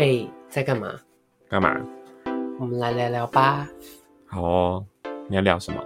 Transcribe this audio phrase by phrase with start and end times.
[0.00, 0.88] 哎，在干嘛？
[1.46, 1.76] 干嘛？
[2.58, 3.68] 我们来聊聊吧。
[4.26, 4.84] 好哦，
[5.28, 5.78] 你要聊什么？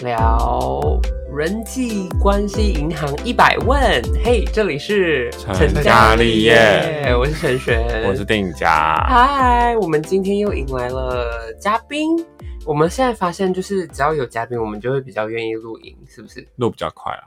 [0.00, 1.00] 聊
[1.34, 4.00] 人际关系银行一百问。
[4.22, 8.94] 嘿，这里是成家立业，我是陈璇，我是定家。
[9.08, 12.24] 嗨，我们今天又迎来了嘉宾。
[12.64, 16.46] 我们现在发现，就是只要有嘉宾，我们就会比较愿意录音，是不是？
[16.56, 17.26] 录比较快啊，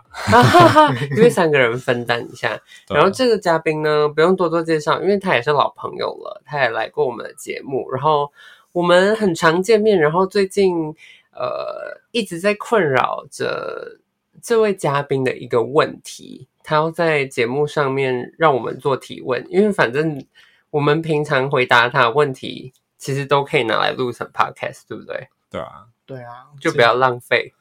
[1.12, 2.58] 因为三个人分担一下。
[2.88, 7.92] 然后这个嘉宾呢，不用多多介绍，因为他也是老朋友了，他也来过我们的节目。
[7.92, 8.32] 然后
[8.72, 10.96] 我们很常见面，然后最近
[11.34, 14.00] 呃一直在困扰着
[14.42, 20.26] 这位嘉宾的一个问题，他要在节目上面让我们做提问，因为反正
[20.70, 22.74] 我们平常回答他的问题。
[22.98, 25.28] 其实都可以拿来录成 podcast，对不对？
[25.56, 27.54] 对啊，对啊，就不要浪费。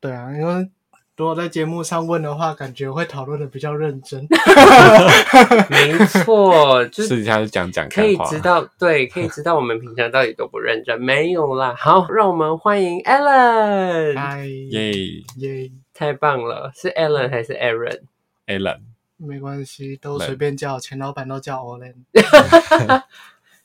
[0.00, 0.68] 对啊，因为
[1.16, 4.26] 如果在节目上问的话，感觉会讨论的比较认真。
[5.70, 11.00] 没错，就私底下就讲讲，可以知道，对，可以知道我们平常到底多不认真。
[11.00, 14.16] 没有啦，好，让我们欢迎 Alan。
[14.18, 14.92] 嗨，耶
[15.36, 18.80] 耶，太棒了，是 Alan 还是 Aaron？Alan，
[19.16, 21.94] 没关系，都随便叫，前老板都叫 Alan。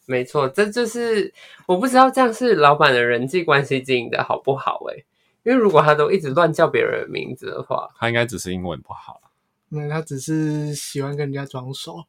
[0.08, 1.32] 没错，这就是
[1.66, 5.04] 我不知道这样是老板的人际关系经营的好不好哎？
[5.44, 9.22] 因为如果他都一直乱叫别人的名字的话，他应该只是英文不好，
[9.70, 12.04] 那他只是喜欢跟人家装熟，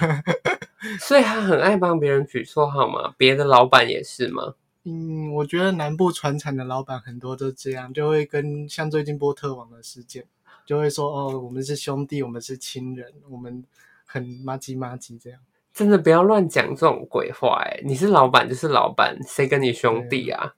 [1.00, 3.14] 所以他很爱帮别人取绰号嘛。
[3.16, 4.54] 别的老板也是吗？
[4.84, 10.24] 嗯，我觉得南部传产的老板很多都这样，就会跟像最近波特网的事件，
[10.66, 13.64] 就会说哦，我们是兄弟，我们是亲人，我们
[14.04, 15.40] 很妈鸡妈鸡这样。
[15.74, 17.80] 真的不要乱讲这种鬼话哎！
[17.84, 20.54] 你是老板就是老板，谁跟你兄弟啊？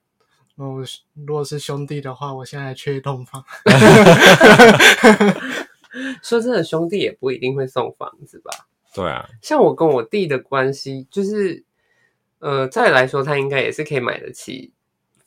[0.57, 0.83] 哦，
[1.25, 3.43] 如果是兄弟的话，我现在缺一栋房。
[6.21, 8.67] 说真的，兄弟也不一定会送房子吧？
[8.93, 11.63] 对啊，像我跟我弟的关系，就是
[12.37, 14.71] 呃，再来说，他应该也是可以买得起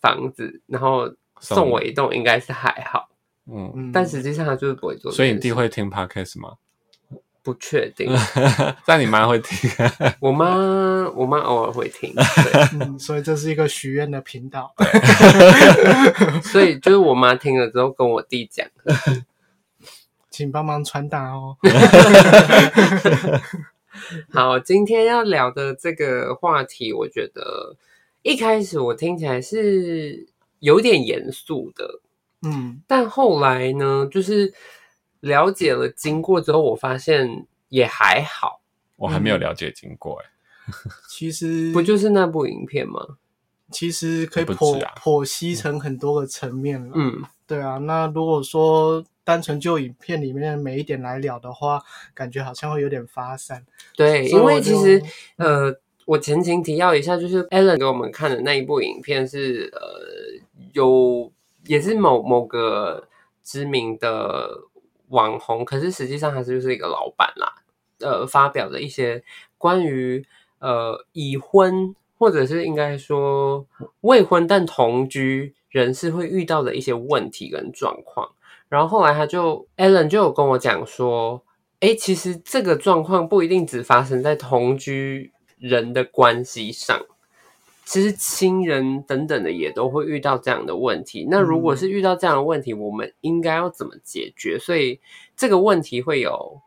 [0.01, 3.09] 房子，然后送我一栋，应该是还好。
[3.53, 5.11] 嗯，但实际上他就是不会做。
[5.11, 6.53] 所以你弟会听 podcast 吗？
[7.43, 8.12] 不确定，
[8.84, 9.71] 但你妈会听。
[10.21, 12.12] 我妈，我妈偶尔会听。
[12.78, 14.75] 嗯，所以这是一个许愿的频道。
[16.43, 18.67] 所以就是我妈听了之后跟我弟讲，
[20.31, 21.56] 请帮忙传达哦。
[24.33, 27.77] 好，今天要聊的这个话题，我觉得
[28.23, 30.27] 一开始我听起来是
[30.59, 32.00] 有点严肃的，
[32.43, 34.53] 嗯，但后来呢，就是。
[35.20, 38.60] 了解了经过之后，我发现也还好。
[38.97, 40.26] 我还没有了解经过哎。
[41.08, 43.00] 其实不就是那部影片吗？
[43.70, 46.92] 其实可以剖剖析成很多个层面了。
[46.94, 47.78] 嗯，对啊。
[47.78, 51.82] 那如果说单纯就影片里面的每一点来聊的话，
[52.14, 53.64] 感觉好像会有点发散。
[53.97, 55.02] 对，因为其实
[55.37, 61.32] 呃，我前情提要一下，就是 Alan 给我们看的那一部影片是呃，有
[61.66, 63.08] 也是某某个
[63.42, 64.69] 知名的。
[65.10, 67.54] 网红，可是实际上他是就是一个老板啦。
[68.00, 69.22] 呃，发表的一些
[69.59, 70.25] 关于
[70.59, 73.66] 呃已婚或者是应该说
[74.00, 78.31] 未婚但同居人士会遇到的一些问题跟状况。
[78.70, 81.43] 然后后来他就 Alan 就有跟我讲说，
[81.81, 87.04] 哎，其实这个状况不一定只发生在同居人的关系上。
[87.91, 91.27] 其实亲人等等的也都会遇到这样的问题。
[91.28, 94.56] 那如果是遇到这样的问题，我们应该要怎么解决？
[94.61, 95.01] 所以
[95.37, 96.61] 这个问题会有，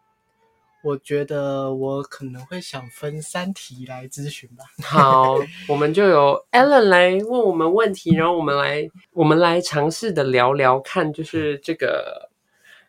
[0.83, 4.65] 我觉得我可能会想分三题来咨询吧。
[4.83, 5.37] 好，
[5.69, 12.29] 我们就由 Alan 来问我们问题，然后我们来我们来尝试的聊聊看，就是这个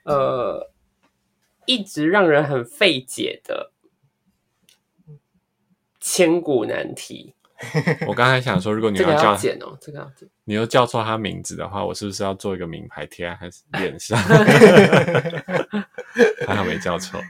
[0.03, 0.73] 呃
[1.67, 3.71] 一直让人很费解的
[6.01, 7.33] 千古难题。
[8.07, 10.29] 我刚才想说，如果你要叫剪哦，这个要剪。
[10.45, 13.49] 你又叫错他名字的话，我是不是要做一个名牌贴在他
[13.81, 14.19] 脸上？
[16.47, 17.21] 还好没叫错。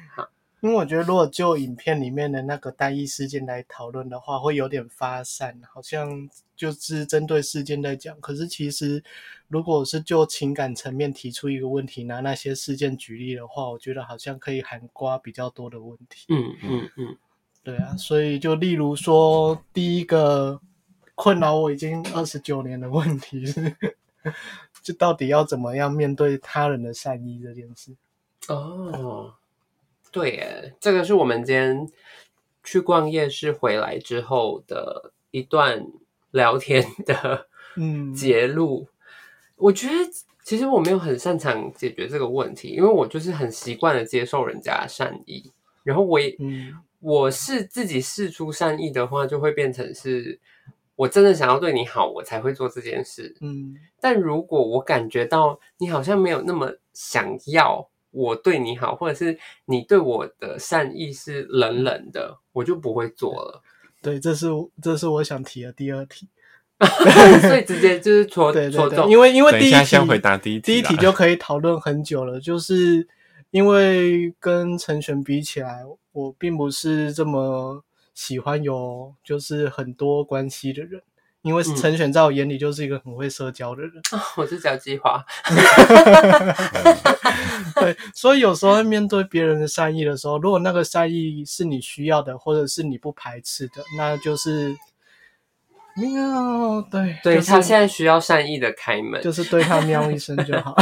[0.60, 6.26] 因为我觉得，如果就影片里面的那个单一事件来讨论的话，会有点发散，好像
[6.56, 8.18] 就是针对事件在讲。
[8.20, 9.04] 可是其实，
[9.48, 16.24] 如果是就情感层面提出一个问题，拿那些事件举例的话，我觉得好像可以涵盖比较多的问题。
[16.30, 17.18] 嗯嗯嗯。
[17.64, 20.60] 对啊，所以就例如说，第一个
[21.14, 23.74] 困扰我已经二十九年的问题是，
[24.84, 27.96] 就到底要怎么样面对他人的善意这件事？
[28.48, 29.32] 哦，
[30.12, 31.90] 对，耶，这个是我们今天
[32.62, 35.86] 去逛夜市回来之后的一段
[36.32, 37.46] 聊天的
[37.76, 38.86] 嗯结录。
[39.56, 39.94] 我觉得
[40.42, 45.50] 其实我没有很擅长解决这个问题，因为我就是很习惯的接受人家的善意，
[45.82, 46.74] 然后我也嗯。
[47.04, 50.40] 我是自己事出善意的话，就会变成是
[50.96, 53.36] 我真的想要对你好，我才会做这件事。
[53.42, 63.62] 嗯但如果我感觉到你好像没有那么想要我对你好，或者是你对我的善意是冷冷的，我就不会做了。
[64.00, 64.46] 对，这是
[64.80, 66.28] 这是我想提的第二题。
[67.42, 73.06] 所以直接就是戳戳中，因为因为等一下第一题先回答第一题第一题就可以讨论很久了，就是
[73.54, 81.00] 因为跟陈璇比起来，我并不是这么喜欢有就是很多关系的人，
[81.42, 83.92] 因为嗯陈璇在我眼里就是一个很会社交的人，
[84.36, 85.24] 我是脚鸡花。
[87.76, 94.76] 对，所以有时候面对别人的善意的时候，如果那个善意是你需要的，或者是你不排斥的，那就是
[95.94, 100.74] 喵，对，对、就是他现在需要善意的开门，就是对他喵一声就好。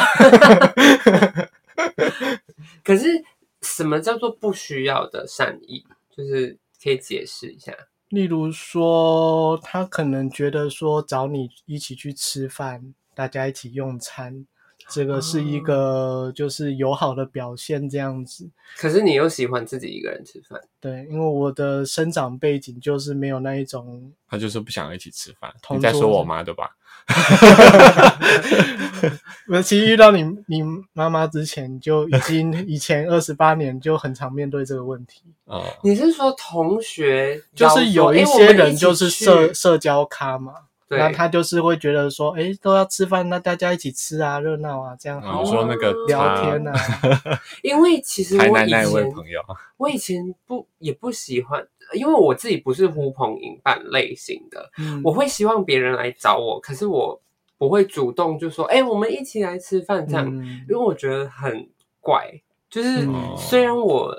[2.82, 3.24] 可是
[3.60, 5.84] 什么叫做不需要的善意？
[6.16, 7.74] 就是可以解释一下。
[8.08, 14.46] 例如说，他可能觉得说找你一起去吃饭，大家一起用餐，
[14.88, 18.48] 这个是一个就是友好的表现，这样子。
[18.76, 25.52] 可是你又喜欢自己一个人吃饭，对，因为我的生长背景就是没有那一种，他就是不想一起吃饭。
[25.70, 26.70] 你在说我妈对吧？
[29.48, 30.62] 我 其实遇到你你
[30.92, 40.52] 妈妈之前就已经以前二十八年就很常面对这个问题，哦，你是说同学就是有一一些人就是社社交咖嘛。
[40.92, 40.98] 对。
[40.98, 46.72] 那他就是会觉得说，哎，都要吃饭，那大家一起吃啊，热闹啊，这样然好后说那个聊天啊。
[47.62, 49.40] 因为其实我以前朋友，
[49.78, 55.00] 我以前不也不喜欢，因为我自己不是呼朋引伴类型的，嗯。
[55.02, 57.20] 我会希望别人来找我，可是我
[57.56, 60.64] 不会主动就说，哎、我们一起来吃饭这样，嗯。
[60.68, 61.68] 因为我觉得很
[62.00, 62.40] 怪。
[62.68, 63.34] 就是嗯。
[63.36, 64.14] 虽然我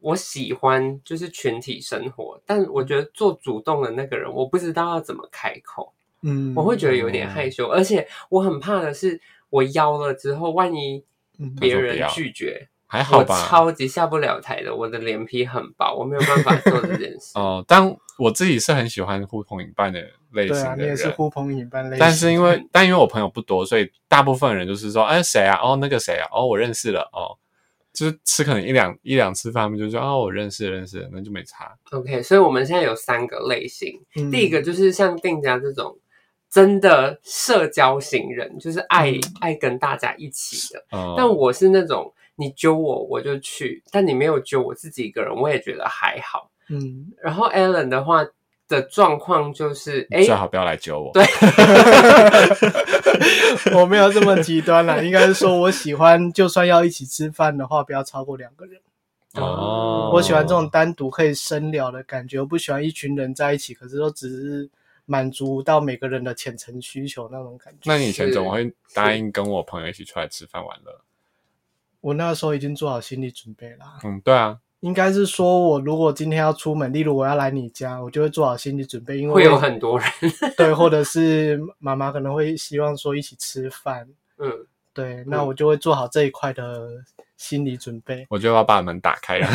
[0.00, 5.92] 我喜欢就是群体生活，但我觉得做主动的那个人，我不知道要怎么开口，
[6.22, 9.20] 嗯我会觉得有点害羞，而且我很怕的是，
[9.50, 11.04] 我邀了之后，万一
[11.38, 12.68] 嗯别人拒绝。
[12.90, 13.46] 还好我吧？
[13.46, 17.32] 超级下不了台的，我的脸皮很薄，我没有办法做这件事。
[17.38, 20.00] 哦，但我自己是很喜欢呼朋引伴的
[20.32, 20.86] 类型对啊，的人。
[20.86, 25.60] 你也是呼朋引伴类型，但是因为，但因为我朋友不多，所以大部分人就是说，哎，谁啊？
[25.62, 26.26] 哦，那个谁啊？
[26.32, 27.02] 哦，我认识了。
[27.12, 27.36] 哦，
[27.92, 31.76] 就是吃可能一两一两次饭，他们就说，哦，我认识认识，那就没差。
[31.90, 35.94] OK，所以我们现在有三个类型，嗯第一个就是像定家这种
[36.50, 40.84] 真的社交型人，就是爱、嗯爱跟大家一起的。
[40.92, 46.50] 嗯，但我是那种你揪我我就去，但你没有揪我自己一个人，我也觉得还好。
[46.68, 48.24] 嗯，然后 Alan 的话
[48.68, 51.12] 的状况就是，哎，最好不要来揪我。
[51.12, 51.24] 对，
[53.74, 58.80] 我没有这么极端啦，应该是说我喜欢，就算要一起吃饭的话，不要超过两个人。
[59.34, 64.70] 哦，我喜欢这种单独可以深聊的感觉，我不喜欢一群人在一起，可是都只是
[65.08, 67.90] 满足到每个人的浅层需求那种感觉。
[67.90, 71.00] 那你以前是怎么会答应跟我朋友一起出来吃饭玩乐？
[72.02, 80.08] 我那时候已经做好心理准备啦，嗯，对啊，应该是说我如果今天要出门，例如我要来你家，我就会做好心理准备，因为会有很多人，
[80.56, 87.02] 对，或者是妈妈可能会希望说一起吃饭，嗯，对，那我就会做好这一块的
[87.38, 88.26] 心理准备。
[88.28, 89.48] 我就要把门打开了。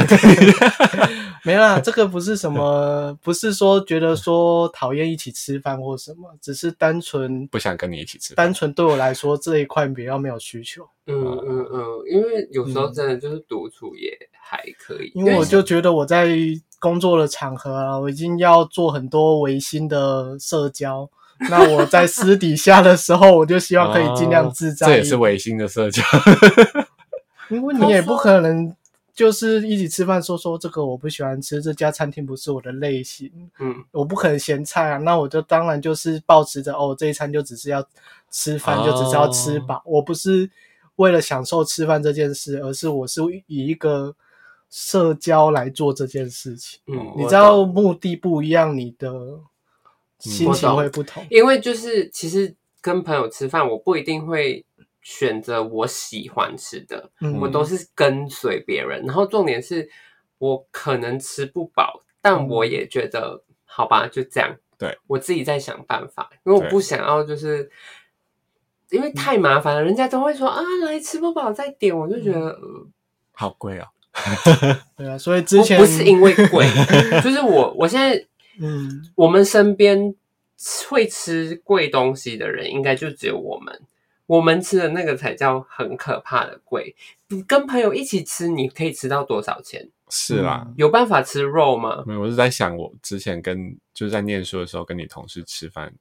[1.46, 8.46] 没啦，这个不是什么，不是说觉得说讨厌一起吃饭或什么，只是单纯不想跟你一起吃饭。
[8.46, 16.34] 单纯对我来说这一块比较没有需求，嗯嗯嗯，因为有时候真的就是独处也还可以，因为我就觉得我在
[16.80, 21.10] 工作的场合啊，我已经要做很多违心的社交。
[21.50, 26.02] 那我在私底下的时候，我就希望可以尽量自在、哦这也是违心的社交。
[27.54, 28.76] 因为你也不可能
[29.14, 34.98] 就是一起吃饭说说这个我不喜欢吃，这家餐厅不是我的类型，嗯我不可能咸菜啊。
[34.98, 37.86] 那我就当然就是保持着哦，这一餐就只是要
[38.32, 39.84] 吃饭，哦就只是要吃饱。
[39.86, 40.50] 我不是
[40.96, 44.16] 为了享受吃饭这件事，而是我是以一个
[44.70, 46.80] 社交来做这件事情。
[46.88, 49.40] 嗯，你知道目的不一样，你的
[50.18, 51.24] 心情会不同。
[51.30, 54.66] 因为就是其实跟朋友吃饭，我不一定会
[55.04, 59.04] 选择我喜欢吃的，嗯我都是跟随别人。
[59.06, 59.88] 然后重点是
[60.40, 64.56] 我可能吃不饱，但嗯我也觉得好吧，就这样。
[64.80, 67.70] 对我自己在想办法，因为我不想要就是。
[68.90, 72.88] 因为太麻烦了，人家都会说啊，来吃不饱再点，我就觉得、呃
[73.32, 73.88] 好贵哦。
[74.96, 76.68] 对啊，所以之前不是因为贵，
[77.24, 78.24] 就是我我现在
[78.62, 80.14] 嗯我们身边
[80.88, 83.82] 会吃贵东西的人，应该就只有我们。
[84.34, 86.96] 我们吃的那个才叫很可怕的贵。
[87.28, 89.88] 你跟朋友一起吃，你可以吃到多少钱？
[90.10, 92.04] 是啦，嗯有办法吃肉吗？
[92.08, 95.94] 没有，我是在想，我之前跟就是在念书的时候，跟你同事吃饭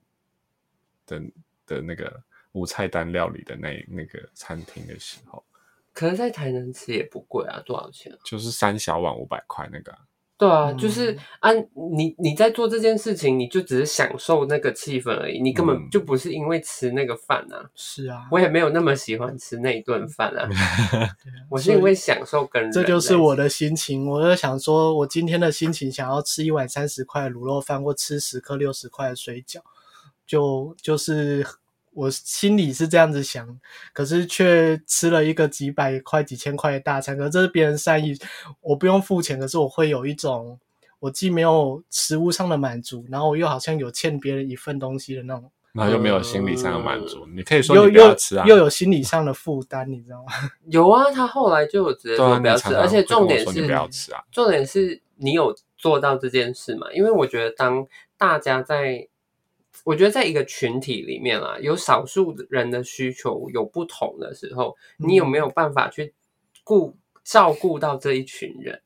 [1.06, 1.20] 的
[1.66, 2.22] 的那个
[2.52, 5.44] 无菜单料理的那那个餐厅的时候，
[5.92, 8.18] 可是，在台南吃也不贵啊，多少钱啊？
[8.24, 9.98] 就是三小碗五百块那个啊、
[10.42, 11.50] 对啊，嗯就是啊、
[11.94, 17.70] 你你在做这件事情，你就只是享受那个气氛而已，你根本嗯就不是因为吃那个饭啊。
[17.74, 20.56] 是啊，我也没有那么喜欢吃那一顿饭啊， 对
[21.00, 21.08] 啊
[21.48, 22.82] 我是因为享受跟人这。
[22.82, 24.08] 就是我的心情。
[24.08, 29.60] 我就想说，我今天的心情想要吃一碗三十块的卤肉饭，或吃十颗六十块的水饺，
[30.26, 31.46] 就就是
[31.94, 33.58] 我心里是这样子想，
[33.92, 37.16] 可是却吃了一个几百块、几千块的大餐。
[37.16, 38.16] 可是这是别人善意，
[38.60, 40.58] 我不用付钱，可是我会有一种
[41.00, 47.26] 我既没有食物上的满足，然后我又好像有欠别人一份东西的那种，然后又没有心理上的满足。
[47.34, 50.32] 你可以说又你不要又吃啊，又有心理上的负担，你知道吗？
[50.70, 56.86] 有啊，他后来就有直接说不要吃，常常而且重点是你不要吃啊重点是你有做到这件事嘛？
[56.92, 59.08] 因为我觉得当大家在，
[59.84, 66.14] 我觉得在一个群体里面啊，有少数人的需求有不同的时候，你有没有办法去
[66.62, 68.80] 顾照顾到这一群人？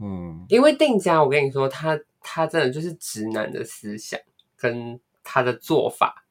[0.00, 4.18] 嗯，因为定家，我跟你说，他他真的就是直男的思想
[4.56, 6.26] 跟他的做法。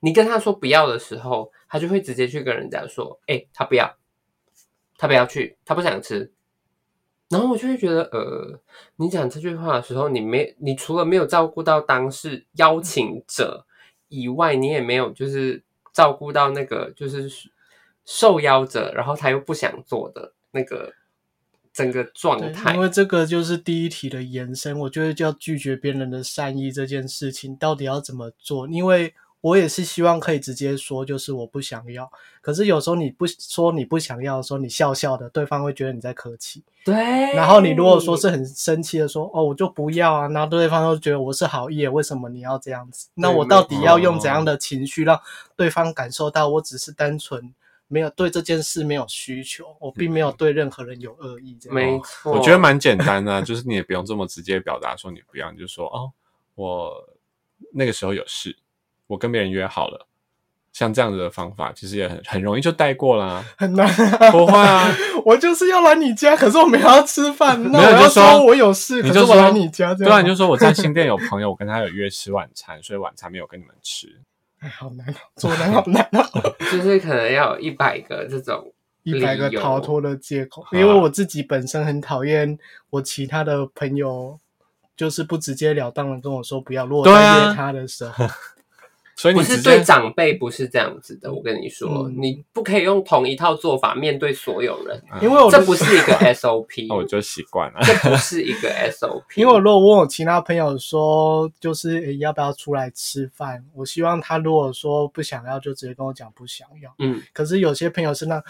[0.00, 3.96] 你跟他说不要的时候，他就会直接去跟人家说：“哎、他不要，
[4.98, 6.32] 他不要去，他不想吃。”
[7.32, 8.60] 然后我就会觉得，呃，
[8.96, 13.64] 你讲这句话的时候，你没，你除了没有照顾到当事邀请者
[14.08, 15.62] 以外，你也没有就是
[15.94, 17.30] 照顾到那个就是
[18.04, 20.92] 受邀者，然后他又不想做的那个
[21.72, 22.80] 整个状，态因。
[22.80, 28.68] 为这个就是第一题的延伸，我觉得叫拒绝别人的善意这件事情到底要怎么做？
[28.68, 32.10] 因为我也是希望可以直接说，就是我不想要。
[32.42, 36.62] 可是有时候你不说你不想要的时候，你笑笑的，对方会觉得你在客气。
[36.84, 36.94] 对，
[37.34, 43.08] 然后你如果说是很生气的说，哦，我就不要啊，然后对方就觉得我是好意，为什么你要这样子？
[43.14, 45.20] 那我到底要用怎样的情绪让
[45.54, 47.54] 对方感受到我只是单纯
[47.86, 51.74] 没有对这件事没有需求，我并没有对任何人有恶意这样。
[51.74, 56.10] 没错，我觉得蛮简单的啊、 就是你也不用这么直接表达说你不要，你就说哦，
[56.54, 56.92] 我
[57.72, 58.56] 那个时候有事，
[59.06, 60.06] 我跟别人约好了。
[60.72, 63.44] 像这样子的方法，其实也很很容易就带过啦。
[63.58, 63.86] 很难、
[64.30, 64.88] 不会啊，
[65.24, 70.10] 我就是要来你家，可是我没有要吃饭，那 没有我要就说我有事，你就说可是我来你家这样。
[70.10, 74.08] 对啊，你就说我在新店有朋友，我跟他有约吃晚餐，所以晚餐没有跟你们吃。
[74.60, 80.62] 哎，好难哦，做人好难哦，就是可能要有一百个这种一百个逃脱的借口。
[80.62, 82.58] 啊因为我自己本身很讨厌
[82.90, 84.38] 我其他的朋友，
[84.96, 86.86] 就是不直截了当的跟我说不要。
[86.86, 88.24] 如果在对啊约他的时候，
[89.22, 97.78] 所以不是对长辈不是这样子的，我跟你说，嗯你不可以用同一套做法面对所有人，因为我的这不是一个 SOP，那我就习惯了。
[97.84, 106.92] 这不是一个 SOP， 因为我如果问我其他朋友说，就是诶要不要出来吃饭，我希望他如果说不想要，就直接跟我讲不想要。
[106.98, 108.42] 嗯，可是有些朋友是那，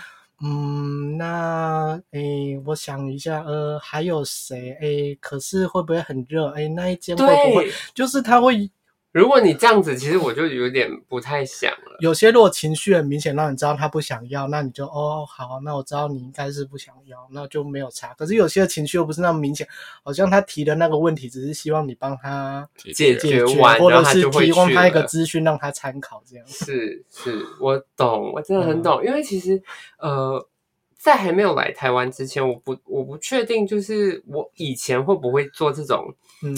[0.43, 4.77] 嗯，那诶，我想一下，呃，还有谁？
[4.81, 6.49] 诶，可是会不会很热？
[6.53, 8.71] 诶，那一间会不会对，就是他会
[9.13, 11.99] 如果你这样子，其实我就有点不太想了。
[12.01, 18.15] 有些如果情绪很明显，让你知道他不想要，那你就哦好，那我知道你应该是不想要，那就没有差。
[18.15, 19.69] 可是有些情绪又不是那么明显，
[20.03, 26.47] 好像他提的那个问题只是希望你帮他解解决或者是提供他一个了资讯让他参考这样。
[26.47, 29.63] 是是，我懂，我真的很嗯懂，因为其实
[29.99, 30.49] 呃，
[30.97, 36.55] 在还没有来台湾之前，我不我不确定，就是我以前会不会做这种嗯，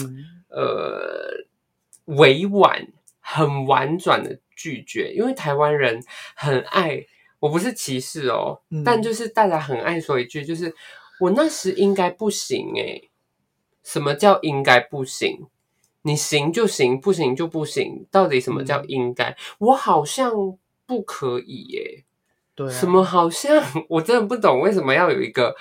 [0.47, 1.43] 呃
[2.05, 2.87] 委婉、
[3.19, 6.01] 很婉转的拒绝，因为台湾人
[6.35, 7.05] 很爱，
[7.39, 10.73] 我不是歧视哦，嗯但就是大家很爱说一句，就是
[11.19, 13.09] 我那时应该不行诶、
[13.83, 15.47] 什么叫应该不行？
[16.03, 18.05] 你行就行，不行就不行。
[18.11, 19.35] 到底什么叫嗯应该？
[19.57, 20.31] 我好像
[20.85, 22.05] 不可以耶、
[22.53, 22.69] 对、啊。
[22.69, 23.59] 什么好像
[23.89, 25.55] 我真的不懂为什么要有一个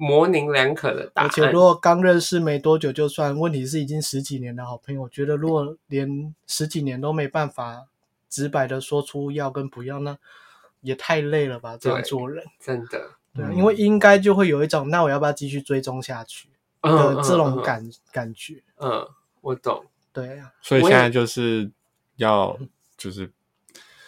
[0.00, 1.60] 模棱两可的答而且如。
[1.60, 7.86] 果刚认识没多久就算，问题是已经十几年的好朋友，我觉得如果连十几年都没办法
[8.30, 10.16] 直白的说出要跟不要，那
[10.80, 11.76] 也太累了吧？
[11.76, 16.48] 这样做人，真的，对因为应该就会有一种，那我要不要继续追踪下去
[16.80, 18.62] 嗯的这种嗯感感觉？
[18.78, 19.06] 嗯，
[19.42, 19.84] 我懂。
[20.14, 21.70] 对啊，所以现在就是
[22.16, 22.58] 要
[22.96, 23.30] 就是，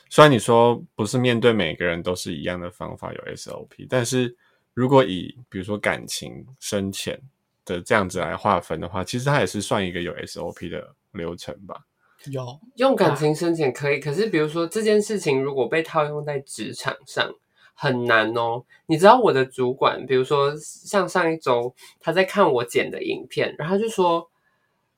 [0.09, 4.35] 虽然你说不是面对每个人都是一样的方法有 SOP，但是
[4.75, 7.21] 如果以比如说感情深浅
[7.65, 11.87] 的这样子来划分的话，其实它也是算一个有 SOP 的流程吧。
[12.31, 17.29] 有用感情深浅可以，可是比如说这件事情如果被套用在职场上，
[17.75, 18.65] 很难哦。
[18.87, 24.31] 你知道我的主管，比如说像上一周他在看我剪的影片，然后他就说，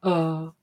[0.01, 0.55] 呃，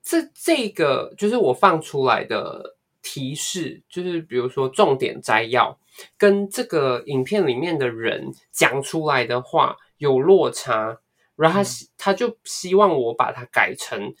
[0.00, 5.76] 这这个就是我放出来的提示，就是比如说重点摘要，
[6.16, 10.98] 跟这个影片里面的人讲出来的话有落差，
[11.36, 14.14] 然后他希他就希望我把它改成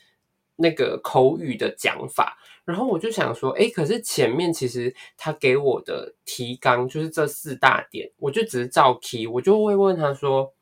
[0.56, 2.36] 那个口语的讲法。
[2.64, 10.52] 然后我就想说，哎，可是前面其实他给我的提纲就是这四大点，我就只是照 key，我就会问他说，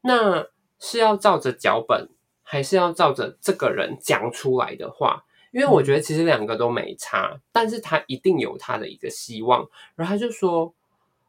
[0.00, 0.46] 那
[0.78, 2.08] 是要照着脚本，
[2.42, 5.24] 还是要照着这个人讲出来的话？
[5.50, 9.68] 因为我觉得其实两个都没差，但是他一定有他的一个希望。
[9.96, 10.74] 然后他就说，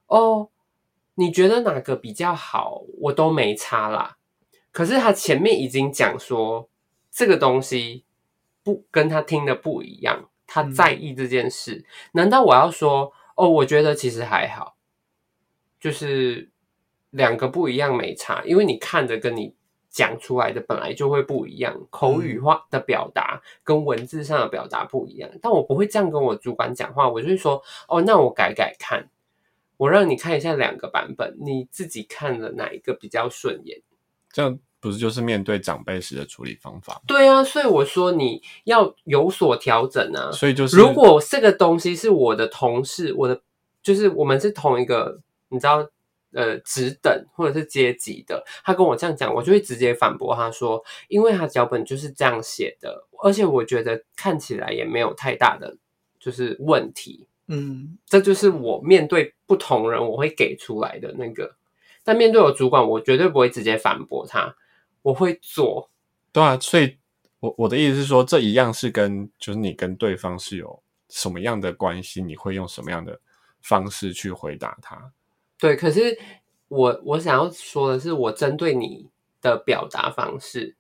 [0.08, 0.50] 哦，
[1.16, 2.82] 你觉得哪个比较好？
[3.02, 4.18] 我都没差啦。
[4.72, 6.70] 可是他前面已经讲说，
[7.10, 8.06] 这个东西
[8.64, 11.86] 不跟他听的不一样，他在意这件事。
[12.12, 14.76] 难道我要说，哦，我觉得其实还好，
[15.80, 16.52] 就是
[17.10, 19.56] 两个不一样没差，因为你看着跟你
[19.90, 25.30] 讲出来的本来就会不一样，口语化的表达跟文字上的表达不一样。
[25.42, 29.10] 但我不会这样跟我主管讲话，我就会说，哦，那我改改看，
[29.78, 33.82] 我让你看一下两个版本，你自己看了哪一个比较顺眼。
[34.32, 37.02] 这样不是就是面对长辈时的处理方法吗？
[37.08, 40.32] 对啊，所以我说你要有所调整啊。
[40.32, 43.42] 所以就是如果这个东西是我的同事，我的
[43.82, 45.20] 就是我们是同一个，
[45.50, 45.90] 你知道，
[46.32, 55.76] 呃，职等或者是阶级的，他跟我这样讲，我就会直接反驳他说，因为他脚本就是这样写的，而且我觉得看起来也没有太大的
[56.20, 61.56] 就是问题，嗯，这就是我面对不同人我会给出来的那个，
[62.04, 64.56] 但面对我主管，我绝对不会直接反驳他，
[65.02, 65.90] 我会做。
[66.32, 66.96] 对啊，所以
[67.40, 73.20] 我我的意思是说，这一样是跟就是你跟对方是有什么样的关系，你会用什么样的
[73.62, 75.12] 方式去回答他？
[75.60, 76.18] 对，可是
[76.70, 79.08] 我我想要说的是，我针对你
[79.42, 80.76] 的表达方式，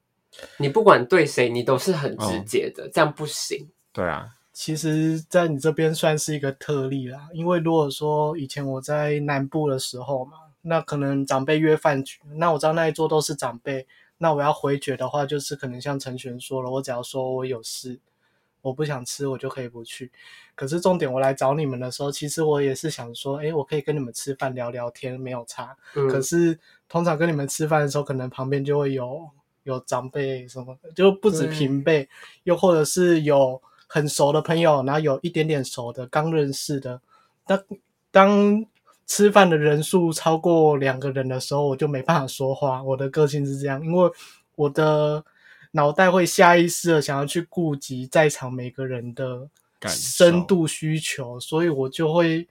[0.57, 3.67] 你不管对谁，你都是很直接的，这样不行。
[3.91, 13.85] 对啊，其实，在你这边算是一个特例啦，因为如果说以前我在南部的时候嘛，那可能长辈约饭局，那我知道那一桌都是长辈，
[14.17, 17.99] 那我要回绝的话，就是可能像陈璇说了，我只要说我有事，
[18.61, 20.11] 我不想吃，我就可以不去。
[20.55, 25.75] 可是重点，我来找你们的时候，其实我也是想说，诶，我可以跟你们吃饭聊聊天，没有差。
[25.95, 29.29] 嗯，可是通常跟你们吃饭的时候，可能旁边就会有
[29.63, 32.09] 有长辈什么的，就不止平辈，
[32.43, 36.99] 又或者是有很熟的朋友，然后有一点点熟的刚认识的。
[37.45, 37.63] 当
[38.11, 38.65] 当
[39.07, 42.83] 吃饭的人数超过两个人的时候，我就没办法说话。
[42.83, 44.11] 我的个性是这样，因为
[44.55, 45.23] 我的
[45.71, 49.49] 脑袋会下意识的想要去顾及在场每个人的
[49.87, 52.47] 深度需求，所以我就会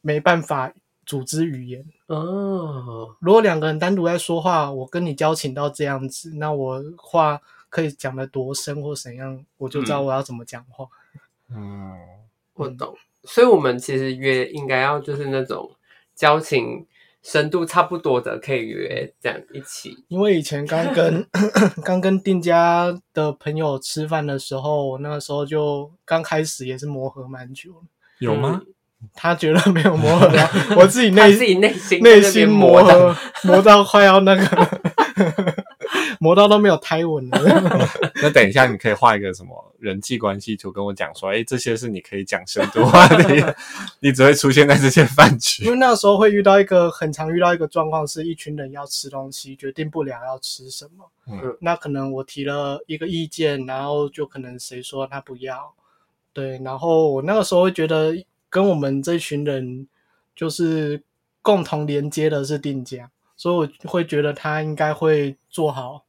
[0.00, 0.72] 没办法
[1.06, 1.84] 组织语言。
[2.06, 10.86] 哦，如果两个人单独在说话，我跟你交情到这样子，那我话可以讲得多深或怎样，我就知道我要怎么讲话。
[11.50, 11.96] 嗯，
[12.54, 12.96] 我懂。
[13.24, 15.70] 所以，我们其实约应该要就是那种
[16.14, 16.86] 交情
[17.22, 19.96] 深度差不多的，可以约这样一起。
[20.08, 21.26] 因为以前刚跟
[21.84, 27.82] 刚跟店家的朋友吃饭的时候，我那个时候就刚开始也是磨合蛮久了。
[28.20, 28.62] 有吗？
[29.14, 34.44] 他觉得没有磨合到， 我自己内自己内心内心磨磨合磨到快要那个
[36.20, 37.40] 磨刀都没有胎纹了。
[38.22, 43.56] 那等一下，你可以画一个什么人际关系图，跟我讲说，哎，这些是你可以讲深度话的，
[44.00, 45.70] 你只会出现在这些饭局因。
[45.70, 51.04] 为那时候会遇到一个很常遇到一个状况，是一群人要吃东西，决定不了要吃什么。
[51.30, 55.74] 嗯那可能我提了一个意见，然后就可能谁说他不要，
[56.32, 58.14] 对，然后我那个时候会觉得
[58.48, 59.86] 跟我们这群人
[60.34, 61.02] 就是
[61.42, 63.54] 共同连接的是定价，所以
[63.84, 66.02] 我会觉得他应该会做好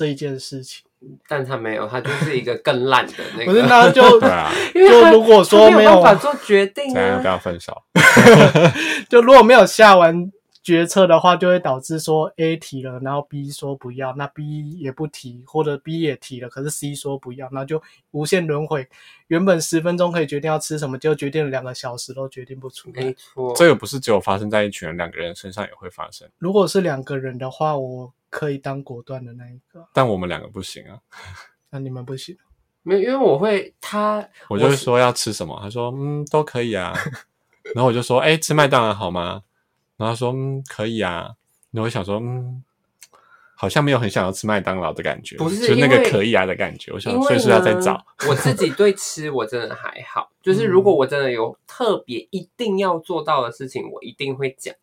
[0.00, 0.82] 这一件事情。
[1.28, 3.68] 但他没有，他就是一个更烂的那个可是个。
[3.68, 7.82] 那就 对啊， 因为他就如果说他没没有办法做决定啊 怎样要不，要分手？
[9.10, 10.30] 就如果没有下完
[10.62, 18.86] 决策的话，就会导致说 A 提了，然后 B 说不要，那 B 也不提，或者 B 也提了，可是 C 说不要，那就无限轮回。
[19.28, 23.02] 原本十分钟可以决定要吃什么，就决定了两个小时都决定不出来。
[23.02, 23.54] 没错。
[23.56, 31.00] 这个不是只有发生在一群人，两个人身上也会发生，如果是两个人的话，我可以当果断的那一个，但我们两个不行啊。
[31.70, 32.36] 那你们不行。
[32.82, 36.92] 没有，因为我会他，我就会说要吃什么，他说嗯都可以啊，
[37.74, 39.42] 然后我就说哎吃麦当劳好吗？
[40.00, 41.28] 然后他说嗯可以啊，
[41.70, 42.64] 然后我想说嗯
[43.54, 46.90] 好像没有很想要吃麦当劳的感觉，不是就那个为可以啊的感觉。
[46.92, 48.02] 我想因为随时要再呢找。
[48.26, 54.74] 我自己对吃我真的还好，就是如果我真的有特别一定要做到的事情，我一定会讲。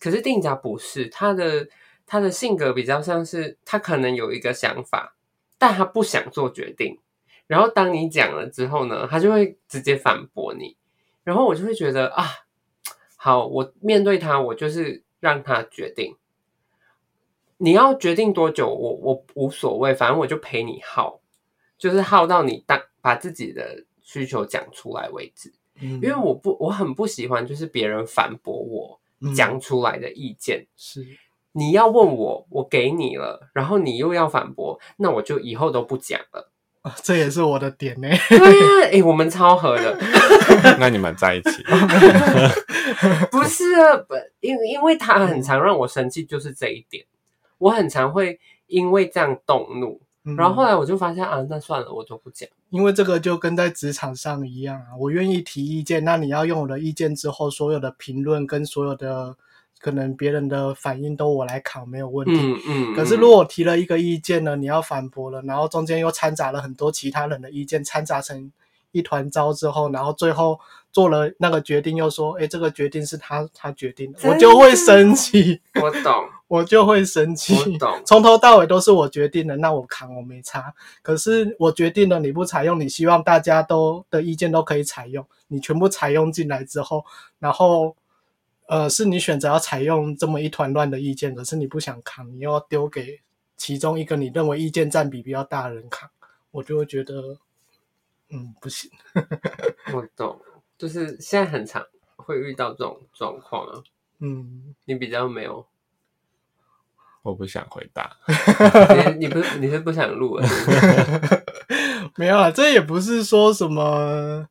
[0.00, 1.68] 可是定家不是他的，
[2.06, 5.14] 他的性格比较像是他可能有一个想法，
[5.58, 6.98] 但他不想做决定。
[7.46, 10.76] 然后当你讲了之后呢，他就会直接反驳你。
[11.24, 12.24] 然后我就会觉得啊，
[13.20, 16.14] 好，我面对他，我就是让他决定。
[17.56, 21.20] 你要决定多久，我我无所谓，反正我就陪你耗，
[21.76, 25.52] 就是耗到你当把自己的需求讲出来为止。
[25.80, 30.64] 嗯，因为我不我很不喜欢就是别人反驳我嗯讲出来的意见。
[30.76, 31.04] 是
[31.50, 36.52] 你要问我，我给你了，然后你又要反驳，那我就以后都不讲了。
[36.82, 38.08] 啊这也是我的点呢。
[38.28, 39.98] 对呀、诶，我们超合的，
[40.78, 41.64] 那你们在一起，
[43.30, 47.04] 不是啊，不，因因为他很常让我生气，就是这一点，
[47.58, 52.48] 我很常会因为这样动怒，嗯然后后来我就发现啊，那算了，我就不讲。
[52.70, 59.34] 因为这个就跟在职场上一样啊，我愿意提意见，那你要用我的意见之后，所有的评论跟所有的
[59.80, 62.34] 可能别人的反应都我来扛，没有问题。
[62.34, 62.94] 嗯嗯。
[62.94, 68.52] 可是如果我提了一个意见呢，你要反驳了，然后中间又掺杂了很多其他人的意见，掺杂成
[68.92, 77.54] 一团糟之后，然后最后做了那个决定，又说，哎，这个决定是他他决定的，的我就会生气， 我懂，我就会生气。
[77.54, 78.02] 我懂。
[78.04, 80.74] 从头到尾都是我决定的，那我扛我没差。
[81.02, 87.04] 可是我决定了，你不采用，你希望大家都的意见都可以采用，你全部采用进来之后，
[87.38, 87.94] 然后
[88.66, 93.20] 呃，是你选择要采用这么一团乱的意见，可是你不想扛，你又要丢给
[93.56, 96.08] 其中一个你认为意见占比比较大的人扛，
[96.50, 97.38] 我就会觉得，
[98.30, 98.90] 嗯，不行。
[99.92, 100.38] 我懂，
[100.78, 101.84] 就是现在很常
[102.16, 103.82] 会遇到这种状况啊。
[104.20, 105.66] 嗯，你比较没有，
[107.22, 108.16] 我不想回答。
[109.10, 110.40] 你你不是你是不想录
[112.16, 114.48] 没有啊，这也不是说什么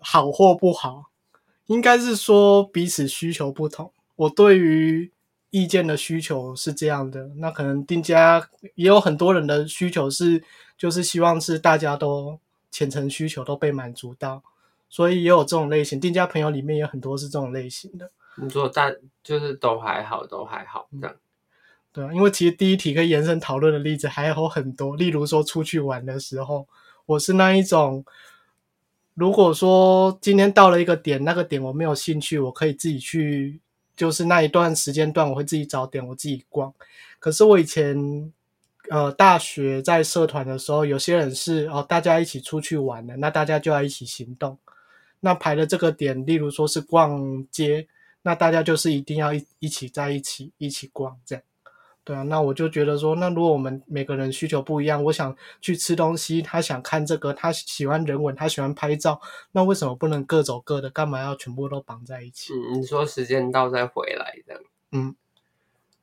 [0.00, 1.10] 好或不好，
[1.66, 3.92] 应该是说彼此需求不同。
[4.16, 5.12] 我对于
[5.50, 10.42] 意见的需求是这样的，那可能丁家也有很多人的需求是，
[10.76, 12.40] 就是希望是大家都
[12.72, 14.42] 浅层需求都被满足到，
[14.88, 15.98] 所以也有这种类型。
[15.98, 18.92] 店家朋友里面有很多是这种类型的，你说大
[19.22, 21.16] 就是都还好，都还好这样。
[21.92, 26.66] 对啊，因为其实第一题可以延伸讨论的例子还有很多，例如说出去玩的时候，
[27.06, 28.04] 我是那一种，
[29.14, 33.60] 如果说今天到了一个点，那个点我没有兴趣，我可以自己去，
[33.94, 36.74] 就是那一段时间段我会自己找点我自己逛。
[37.20, 38.32] 可是我以前
[38.90, 44.58] 呃大学在社团的时候，有些人是哦大家一起出去玩的，那大家就要一起行动。
[45.24, 47.88] 那排的这个点，例如说是逛街，
[48.20, 51.42] 那大家就是一定要一一起在一起一起逛这样。
[52.04, 59.18] 对啊，那我就觉得说，那如果我们每个人需求不一样，我想去吃东西，他想看这个，他喜欢人文，他喜欢拍照，
[59.52, 60.90] 那为什么不能各走各的？
[60.90, 62.52] 干嘛要全部都绑在一起？
[62.52, 64.62] 嗯，你说时间到再回来这样。
[64.92, 65.16] 嗯，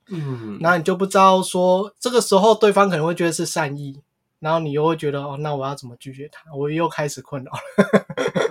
[0.08, 4.00] 嗯，那你就不知道说，这个时候对方可能会觉得是善意，
[4.42, 6.52] 然后你又会觉得哦，那我要怎么拒绝他？
[6.52, 7.60] 我又开始困扰了。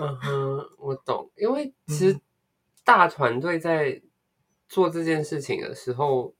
[0.00, 2.18] 嗯哼，我懂，因为其实
[2.82, 4.00] 大团队在
[4.70, 6.34] 做这件事情的时候，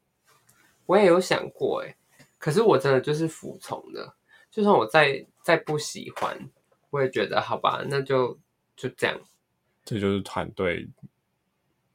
[0.86, 1.94] 我也有想过，哎，
[2.38, 4.14] 可是我真的就是服从的，
[4.50, 6.48] 就算我再再不喜欢，
[6.88, 8.38] 我也觉得好吧，那就
[8.74, 9.20] 就这样。
[9.84, 10.88] 这就是团队，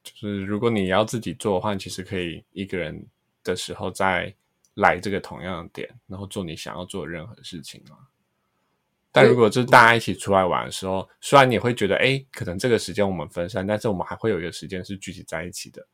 [0.04, 3.08] 就是如果你要自己做的话，其实可以一个人
[3.43, 4.36] 的时候再
[4.77, 7.97] 来这个同样的点，然后做你想要做的任何事情嘛。
[9.11, 15.85] 但如果就是大家一起出来玩的时候，虽然你会觉得，哎，可能这个时间我们分散，但是我们还会有一个时间是聚集在一起的。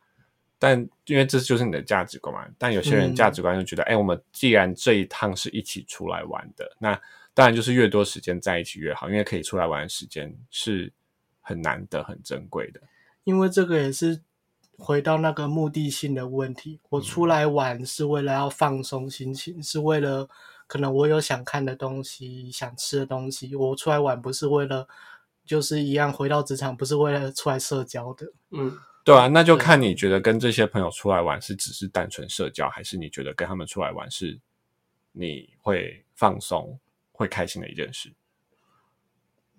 [0.60, 7.00] 但因为这就是你的价值观嘛，但有些人嗯价值观就觉得，哎、我们既然这一趟是一起出来玩的，那
[7.34, 10.92] 当然就是越多时间在一起越好，因为可以出来玩的时间是
[11.42, 12.82] 很难得、很珍贵的。
[13.24, 14.22] 因为这个也是
[14.84, 16.78] 回到那个目的性的问题。
[16.90, 20.28] 我出来玩是为了要放松心情，是为了
[20.68, 23.56] 可能我有想看的东西、想吃的东西。
[23.56, 24.86] 我出来玩不是为了，
[25.46, 28.28] 就是一样回到职场，不是为了出来社交的。
[28.52, 34.38] 嗯，对啊，那就看你觉得跟这些朋友出来玩是只是单纯社交，还是你觉得跟他们出来玩是
[35.14, 36.78] 你会放松、
[37.14, 38.12] 会开心的一件事。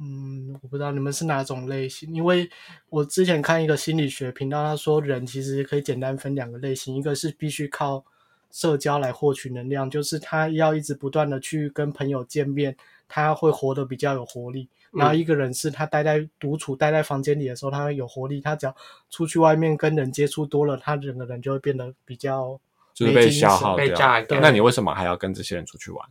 [0.00, 2.50] 嗯，我不知道你们是哪种类型，因为
[2.90, 8.04] 我之前看一个心理学频道，他说人其实可以简单分两个类型，一个是必须靠
[8.50, 12.76] 社交来获取能量，就是他要一直不断的去跟朋友见面，
[13.08, 14.68] 他会活得比较有活力。
[14.90, 18.74] 然后一个人是他待在独处、待在房间里的时候，他会有活力，他只要
[19.10, 22.60] 出去外面跟人接触多了，他整个人就会变得比较
[22.92, 24.22] 就是被消耗掉被榨。
[24.22, 26.08] 干那你为什么还要跟这些人出去玩？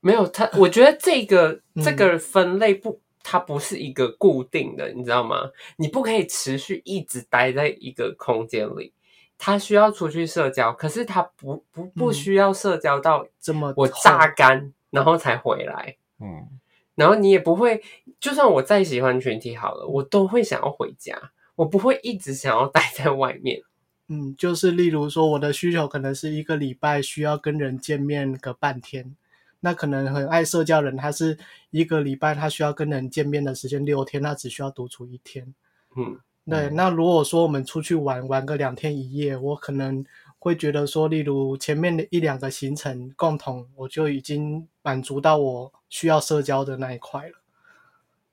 [0.00, 5.50] 没有他，我觉得这个嗯这个分类不，它不是一个固定的，你知道吗？
[5.76, 8.92] 你不可以持续一直待在一个空间里，
[9.36, 15.96] 他需要出去社交，可是他不不不嗯需要社交到这么我榨干，然后才回来。
[16.20, 16.48] 嗯，
[16.94, 17.82] 然后你也不会，
[18.18, 23.62] 就算我再喜欢群体好了，我都会想要回家，我不会一直想要待在外面。
[24.08, 29.14] 嗯，就是例如说，我的需求可能是一个礼拜需要跟人见面个半天，
[29.60, 31.36] 那可能很爱社交人，他是
[31.70, 35.54] 一个礼拜他需要跟人见面的时间六天，他只需要独处一天。
[35.96, 40.04] 嗯，对，嗯那如果说我们出去玩玩个两天一夜，我可能
[40.38, 47.38] 会觉得说，例如前面的一两个行程共同，我就已经满足到我需要社交的那一块了。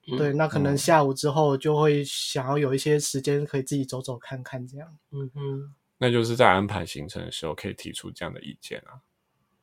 [0.08, 4.88] 嗯对，那可能嗯下午之后就会想要有一些时间可以自己走走看看这样。
[5.10, 9.02] 嗯哼，那就是在安排行程的时候可以提出这样的意见啊。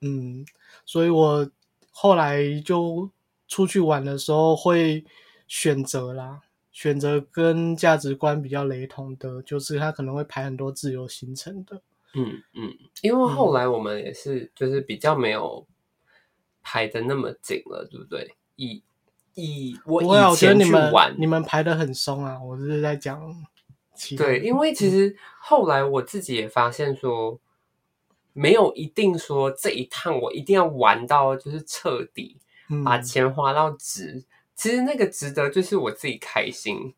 [0.03, 0.45] 嗯，
[0.85, 1.51] 所以我
[1.91, 3.09] 后来就
[3.49, 5.05] 出去玩的时候会
[5.47, 11.81] 选择啦，选择跟价值观比较雷同的，就是他可能会排很多自由行程的。
[12.15, 15.67] 嗯嗯，因为后来我们也是就是比较没有
[16.62, 18.35] 排的那么紧了，对不对？
[18.57, 18.83] 以
[19.35, 23.19] 以我以我觉得前你们去玩，你们排的很松啊，我是在讲
[24.17, 27.38] 对，因为其实后来我自己也发现说，
[28.33, 34.25] 没有一定说这一趟我一定要玩到就是彻底，嗯把钱花到值。
[34.55, 36.95] 其实那个值得就是我自己开心，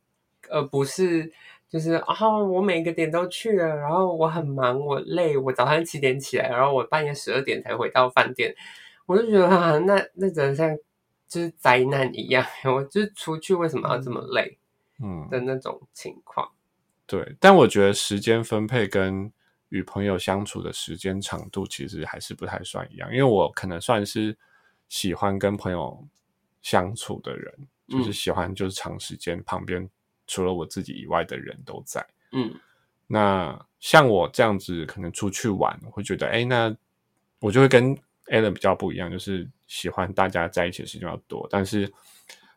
[0.51, 1.33] 而不是
[1.69, 8.55] 就是啊、我每个点都去了，然后我很忙，我累，我早上七点起来，然后我半夜十二点才回到饭店，
[9.07, 10.77] 我就觉得啊，那那真的像
[11.27, 14.59] 就是灾难一样， 我就是出去为什么要这么累
[15.03, 16.49] 嗯，的那种情况。
[17.07, 17.35] 对。
[17.41, 19.33] 但我觉得时间分配跟
[19.75, 24.37] 与朋友相处的时间长度其实还是不太算一样，因为我可能算是
[24.89, 26.07] 喜欢跟朋友
[26.63, 27.53] 相处的人，
[27.89, 29.91] 就是嗯喜欢就是长时间旁边
[30.29, 32.07] 除了我自己以外的人都在。
[32.31, 32.55] 嗯
[33.09, 36.75] 那像我这样子，可能出去玩，我会觉得，哎，那
[37.41, 37.95] 我就会跟
[38.27, 41.49] Alan 比较不一样，就是喜欢大家在一起的时间要多。
[41.51, 41.93] 但是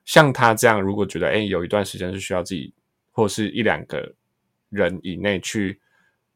[0.06, 2.72] 像他这样，如果觉得，哎，有一段时间是需要自己，
[3.12, 4.14] 或是一两个
[4.70, 5.80] 人以内去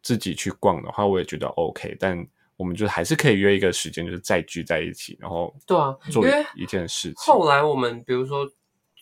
[0.02, 1.96] 自己去逛的话，我也觉得 OK。
[2.00, 6.24] 但我们就还是可以约一个时间，就是再聚在一起，然后对啊做
[6.56, 7.16] 一件事情。
[7.18, 8.50] 后来我们比如说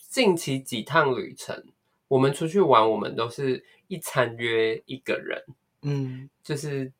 [0.09, 1.61] 近期几趟旅程，
[2.07, 5.43] 我们出去玩，我们都是一餐约一个人，
[5.81, 6.91] 嗯就是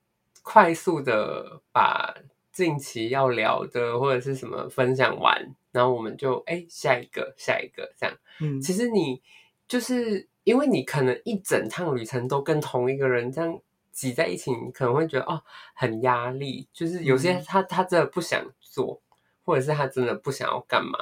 [0.41, 2.13] 快速的把
[2.51, 8.15] 近期要聊的或者是什么分享完，然后我们就哎下一个下一个这样。
[8.41, 9.21] 嗯，其实你
[9.67, 13.61] 就是因为你可能一整趟旅程都跟同一个人这样
[13.99, 15.43] 挤在一起，你可能会觉得哦
[15.75, 19.01] 很压力，就是有些嗯他他真的不想做，
[19.43, 20.97] 或者是他真的不想要干嘛。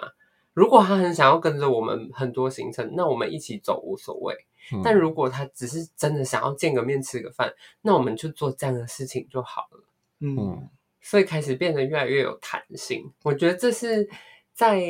[0.55, 4.33] 如果他很想要跟着我们很多行程，那我们一起走无所谓。
[4.73, 9.83] 嗯但如果他只是真的想要见个面吃个饭，那我们就做这样的事情就好了。
[10.21, 13.13] 嗯嗯所以开始变得越来越有弹性。
[13.23, 14.09] 我觉得这是
[14.53, 14.81] 在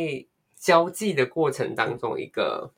[0.56, 2.72] 交际的过程当中一个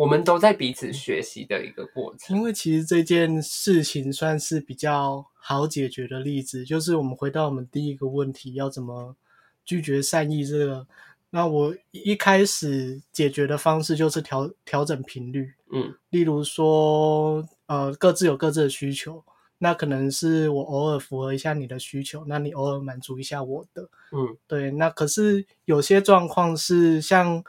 [0.00, 2.34] 我们都在彼此学习的一个过程。
[2.34, 9.14] 因为其实这件事情算是比较好解决的例子，就是我们回到我们第一个问题，要怎么
[9.62, 10.86] 拒绝善意这个。
[11.28, 19.22] 那我一开始解决的方式就是调调整频率，嗯例如说，呃，各自有各自的需求，
[19.58, 23.82] 那可能是我偶尔符合一下你的需求，那你偶尔满足一下我的，
[24.12, 24.70] 嗯对。
[24.70, 27.44] 那可是有些状况是像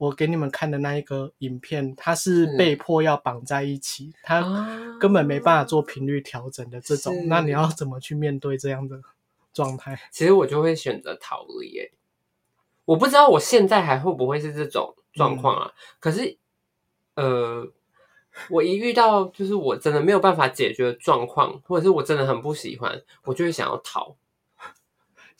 [0.00, 8.98] 我给你们看的那一个影片，它是是被迫要绑在一起，它啊根本没办法做频率调整的这种是，那你要怎么去面对这样的
[9.52, 10.00] 状态？
[10.10, 11.68] 其实我就会选择逃离。
[11.72, 11.92] 耶，
[12.86, 15.70] 我不知道我现在还会不会是这种状况啊？
[15.98, 16.38] 可是，
[17.16, 17.70] 呃，
[18.48, 24.16] 我一遇到就是我真的没有办法解决的状况，或者是我真的很不喜欢，我就会想要逃。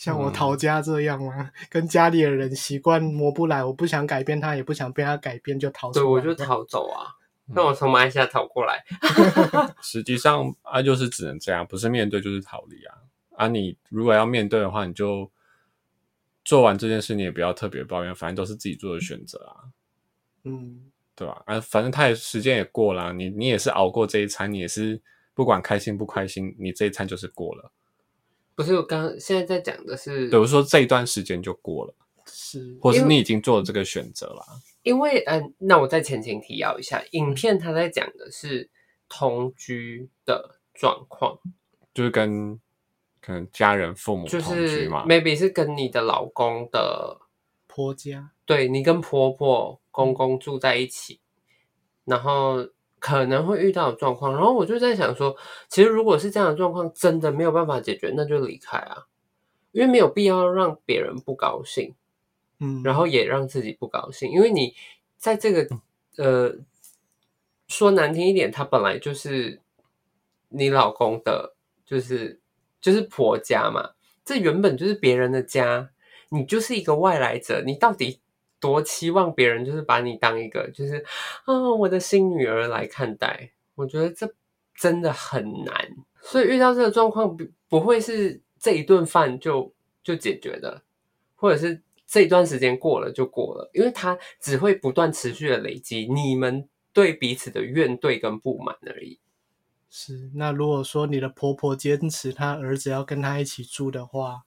[0.01, 1.51] 像我嗯逃家这样吗？
[1.69, 7.05] 跟家里的人习惯磨不来，我不想改变他，也不想被他改变，就逃走对，我就逃走啊，
[7.45, 8.83] 那我从马来西亚逃过来。
[9.83, 12.97] 实际上啊，就是只能这样，不是面对就是逃离啊。
[13.37, 15.31] 啊，你如果要面对的话，你就
[16.47, 19.69] 做完这件事，你也不要特别抱怨，反正都是自己做的选择啊，
[20.45, 21.43] 嗯，对吧？
[21.45, 24.99] 啊，反正他也时间也过了啊，你你也是熬过这一餐，你也是
[25.35, 27.71] 不管开心不开心，你这一餐就是过了。
[28.61, 31.94] 不是我刚刚现在在讲的是，比如说这一段时间就过了，
[32.27, 34.61] 是，或是你已经做了这个选择了啊。
[34.83, 38.68] 因为嗯、那我再前情提要一下，影片它在讲的是
[39.09, 41.38] 同居的状况，
[41.94, 42.61] 就是跟
[43.23, 47.18] 可能家人父母就同居是嘛，maybe 是跟你的老公的，
[47.66, 51.20] 婆家，对你跟婆婆、公公住在一起，
[52.05, 52.68] 然后
[53.01, 54.33] 可能会遇到的状况。
[54.33, 55.37] 然后我就在想说，
[55.69, 59.07] 其实如果是这样的状况，真的没有办法解决，那就离开啊，
[59.73, 61.97] 因为没有必要让别人不高兴。
[62.63, 64.75] 嗯，然后也让自己不高兴，因为你
[65.17, 65.67] 在这个
[66.19, 66.55] 呃
[67.67, 69.63] 说难听一点，他本来就是
[70.51, 71.55] 你老公的，
[71.87, 72.39] 就是
[72.79, 73.93] 就是婆家嘛，
[74.27, 75.89] 这原本就是别人的家，
[76.29, 78.21] 你就是一个外来者，你到底
[78.61, 81.05] 多期望别人就是把你当一个就是
[81.46, 83.51] 啊我的新女儿来看待？
[83.75, 84.31] 我觉得这
[84.75, 85.75] 真的很难，
[86.20, 90.83] 所以遇到这个状况不不会是这一顿饭就就解决的，
[91.35, 99.18] 或者是这一段时间过了就过了，因为它只会不断持续的累积你们对彼此的怨怼跟不满而已。
[99.88, 100.31] 是。
[100.35, 104.42] 那如果说你的婆婆坚持她儿子要跟她一起住的话，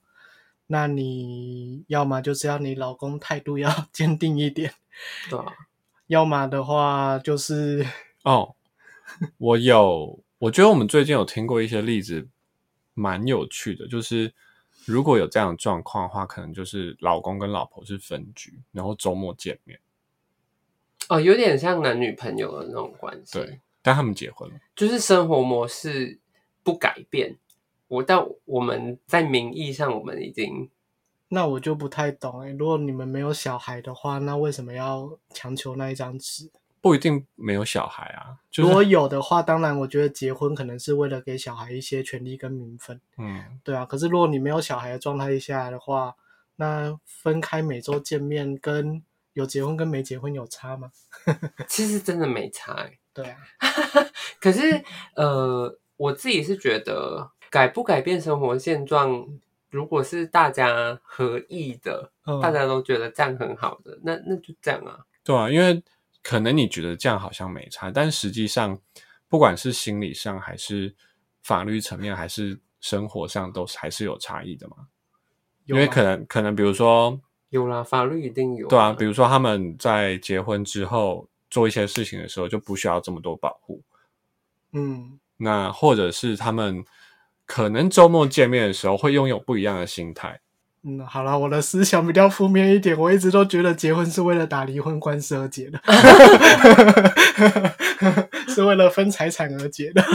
[0.66, 4.72] 那你要么就是要你老公态度要 坚定一点，
[5.28, 5.52] 对啊，
[6.06, 7.86] 要么的话就是
[8.22, 8.54] 哦，
[9.36, 12.28] 我有，我觉得我们最近有听过一些例子，
[12.94, 13.86] 蛮有趣的。
[13.86, 14.32] 就是
[14.86, 19.78] 如果有这样的状况的话，可能就是老公跟老婆是分居，然后周末见面，
[21.08, 24.56] 哦，有点像男女朋友的那种关系，对，但他们结婚了。
[24.74, 26.18] 就是生活模式
[26.62, 27.36] 不改变。
[27.94, 30.70] 我但我们在名义上，我们已经
[31.28, 36.50] 那我就不太懂哎、如果你们没有小孩的话，那为什么要强求那一张纸？
[36.80, 43.86] 不一定没有小孩啊，就如果有的话，当然我觉得结婚可能是为了给小孩一些权利跟名分，嗯，对啊。
[43.86, 46.14] 可是如果你没有小孩的状态下的话，
[46.56, 49.02] 那分开每周见面跟
[49.32, 50.90] 有结婚跟没结婚有差吗？
[51.66, 52.98] 其实真的没差、欸。
[53.14, 53.38] 对啊，
[54.38, 54.84] 可是
[55.16, 59.28] 呃，我自己是觉得改不改变生活现状，
[59.70, 65.06] 如果是大家合意的，嗯大家都觉得这样很好的，那那就这样啊。
[65.22, 65.80] 对啊，因为
[66.20, 68.76] 可能你觉得这样好像没差，但实际上，
[69.28, 70.92] 不管是心理上还是
[71.44, 74.88] 法律层面，还是生活上，都是还是有差异的嘛。
[75.66, 83.80] 因为可能可能比如说，有啦，法律一定有、对啊，比如说他们在结婚之后做一些事情的时候，就不需要这么多保护。
[84.72, 86.84] 嗯，那或者是他们
[87.46, 90.40] 可能周末见面的时候会拥有不一样的心态。
[90.82, 95.80] 嗯，好了，我的思想比较负面一点，我一直都觉得结婚是为了打离婚官司而结的，
[98.48, 100.04] 是为了分财产而结的。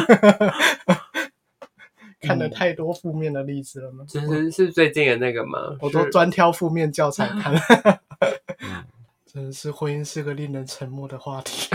[2.21, 4.03] 看了太多负面的例子了吗？
[4.07, 5.77] 就是是最近的那个吗？
[5.79, 7.53] 我都是专挑负面教材看。
[8.61, 8.83] 嗯
[9.31, 11.69] 真的是婚姻是个令人沉默的话题。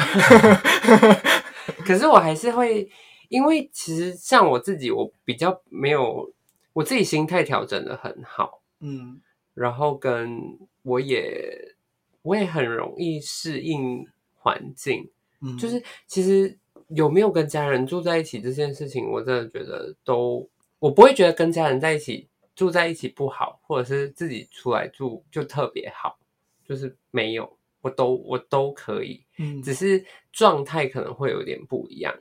[1.86, 2.86] 可是我还是会，
[3.34, 6.32] 因为其实像我自己，我比较没有
[6.72, 9.20] 我自己心态调整的很好，嗯
[9.54, 10.40] 然后跟
[10.82, 11.74] 我也
[12.22, 16.56] 我也很容易适应环境，嗯，就是其实
[16.90, 26.16] 有没有跟家人住在一起这件事情，我真的觉得都我不会觉得跟家人在一起住在一起不好，或者是自己出来住就特别好，
[26.64, 29.24] 就是没有，我都我都可以。
[29.38, 32.14] 嗯只是状态可能会有点不一样。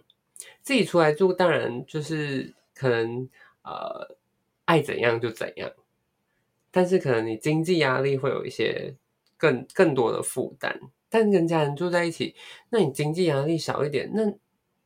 [0.63, 3.30] 自己出来住，当然就是可能
[3.63, 4.15] 呃
[4.65, 5.69] 爱怎样就怎样，
[6.71, 8.95] 但是可能你经济压力会有一些
[9.38, 10.80] 更更多的负担。
[11.10, 12.34] 但跟家人住在一起，
[12.69, 14.34] 那你经济压力少一点，那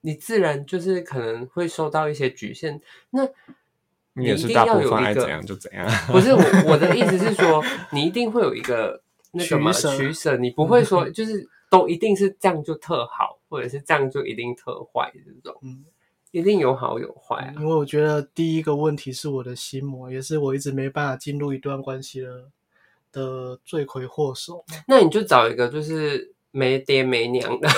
[0.01, 2.81] 你自然就是可能会受到一些局限。
[3.11, 3.25] 那
[4.11, 5.87] 你也是一定大部分要有一个爱怎样就怎样。
[6.11, 6.41] 不是我
[6.73, 7.63] 我的意思是说，
[7.93, 15.85] 你一定会有一个那个嘛取取舍，你不会说就是都一定是这样就特好，或者是这样就一定特坏这种，嗯，
[16.31, 17.53] 一定有好有坏啊。
[17.57, 22.45] 因为我觉得第一个问题是我的心魔，也是我一直没办法进入一段关系的
[23.11, 24.63] 的罪魁祸首。
[24.87, 27.69] 那你就找一个就是没爹没娘的，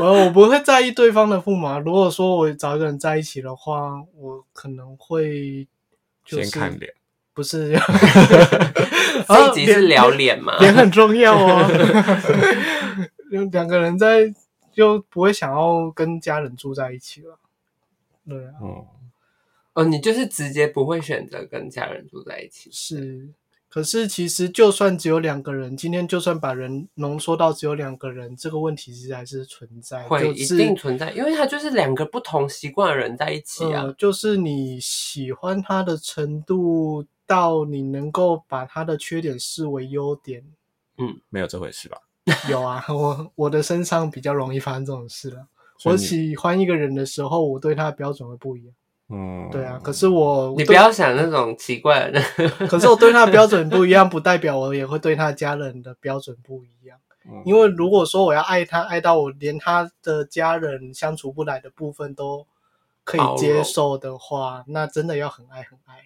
[0.00, 1.78] 我我不会在意对方的父母啊。
[1.78, 5.66] 如果说我找一个人在一起的话，我可能会
[6.24, 6.92] 就是先看脸，
[7.32, 7.72] 不是
[9.28, 10.58] 这一集是聊脸嘛？
[10.60, 11.64] 脸很重要哦。
[13.30, 14.34] 两个人在
[14.72, 17.38] 就不会想要跟家人住在一起了。
[18.26, 18.86] 对啊，嗯，
[19.74, 22.70] 哦，你就是直接不会选择跟家人住在一起。
[22.72, 23.28] 是。
[23.70, 33.82] 可是其实就算只有两个人，今天就算把人浓缩到只有两个人，这个问题其实还是存在，会一就是定存在，因为他就是两个不同习惯的人在一起啊。
[33.82, 40.42] 呃，就是你喜欢他的程度到你能够把他的缺点视为优点，
[40.96, 41.98] 嗯没有这回事吧？
[42.50, 45.46] 有啊，我我的身上比较容易发生这种事了。
[45.76, 48.74] 我所以你喜欢一个人的时候，我对他的标准会不一样。
[49.10, 52.20] 嗯，对啊，可是我你不要想那种奇怪的，
[52.68, 56.98] 可是我对他的标准不一样，不代表我也会对他家人的标准不一样。
[57.30, 62.46] 嗯因为如果说我要爱他，爱到我连他的家人相处不来的部分都
[63.04, 66.02] 可以接受的话，那真的要很爱很爱，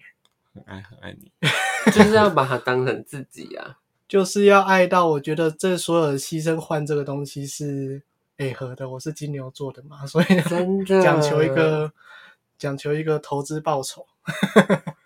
[0.53, 1.31] 很爱很爱你。
[1.91, 3.77] 就是要把他当成自己啊。
[4.13, 7.99] 就是要爱到我觉得这所有的牺牲换这个东西是
[8.37, 8.87] 配合的。
[8.87, 11.91] 我是金牛座的嘛，所以真的讲求一个
[12.59, 14.05] 讲求一个投资报酬。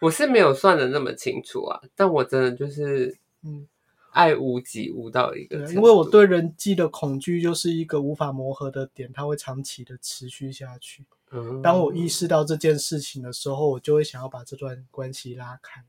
[0.02, 3.66] 我是没有算的那么清楚啊，但我真的就是 嗯，
[4.12, 11.06] 爱无极无到一个因为我对人际的恐惧就是一个无法磨合的点，它会长期的持续下去。
[11.32, 15.82] 嗯当我意识到这件事情的时候，我就会想要把这段关系拉开。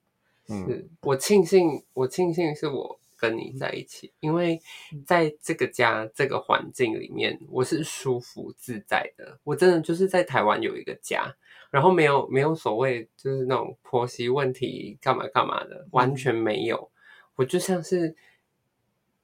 [0.47, 4.59] 嗯，是我庆幸，我庆幸是我跟你在一起，因为
[5.05, 9.39] 在这个家这个环境里面，我是舒服自在的。
[9.43, 11.35] 我真的就是在台湾有一个家，
[11.71, 16.91] 然后没有没有所谓就是那种婆媳问题干嘛干嘛的，完全没有。
[17.35, 18.17] 我就像是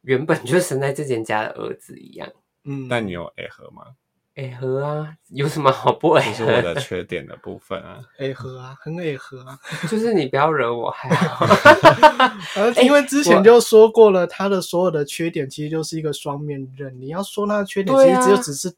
[0.02, 2.30] 原本就生在这间家的儿子一样。
[2.64, 3.96] 嗯，但你有爱和吗？
[4.34, 8.00] 哎和啊，有什么好不哎这是我的缺点的部分啊。
[8.18, 9.58] A 合啊，很 A 合啊。
[9.88, 11.46] 就是你不要惹我还好。
[12.82, 17.00] 因为之前就说过了，他的所有的缺点其实就是一个双面刃。
[17.00, 18.74] 你要说他的缺点，其啊实只有只是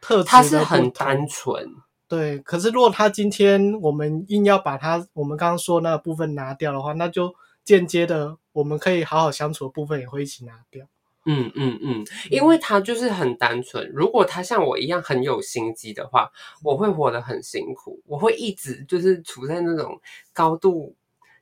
[0.00, 1.68] 特质他是的不同很单纯，
[2.06, 7.34] 对，可是如果他今天我们硬要把他我们刚刚说那个部分拿掉的话，那就
[7.64, 10.86] 间接的我们可以好好相处的部分也会一起拿掉。
[11.26, 13.90] 嗯嗯嗯，因为他就是很单纯。
[13.94, 16.30] 如果他像我一样很有心机的话，
[16.62, 20.00] 我会活得很辛苦，我会一直就是处在那种
[20.32, 20.94] 高度，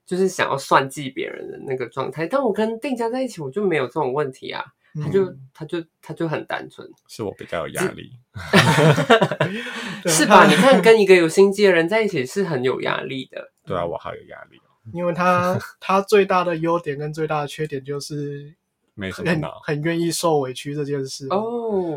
[0.07, 2.27] 就是想要算计别人的那个状态。
[2.27, 4.65] 但我跟定家在一起，我就没有这种问题啊。
[5.03, 8.11] 他就嗯他就他就很单纯，是我比较有压力。
[10.05, 10.47] 对是吧？
[10.47, 13.53] 你看跟一个有心机的人在一起是很有压力的。
[13.65, 18.62] 对啊，我好有压力哦， 因为他他最大的优点跟最大的缺点就是很
[18.95, 19.61] 没什么脑。
[19.65, 21.27] 很愿意受委屈这件事。
[21.31, 21.41] 哦，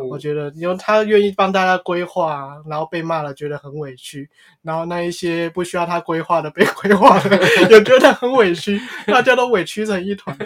[0.10, 4.30] 我觉得，因为他愿意帮大家规划，然后被骂了觉得很委屈，
[4.62, 7.38] 然后那一些不需要他规划的被规划的
[7.70, 10.38] 也觉得很委屈，大家都委屈成一团。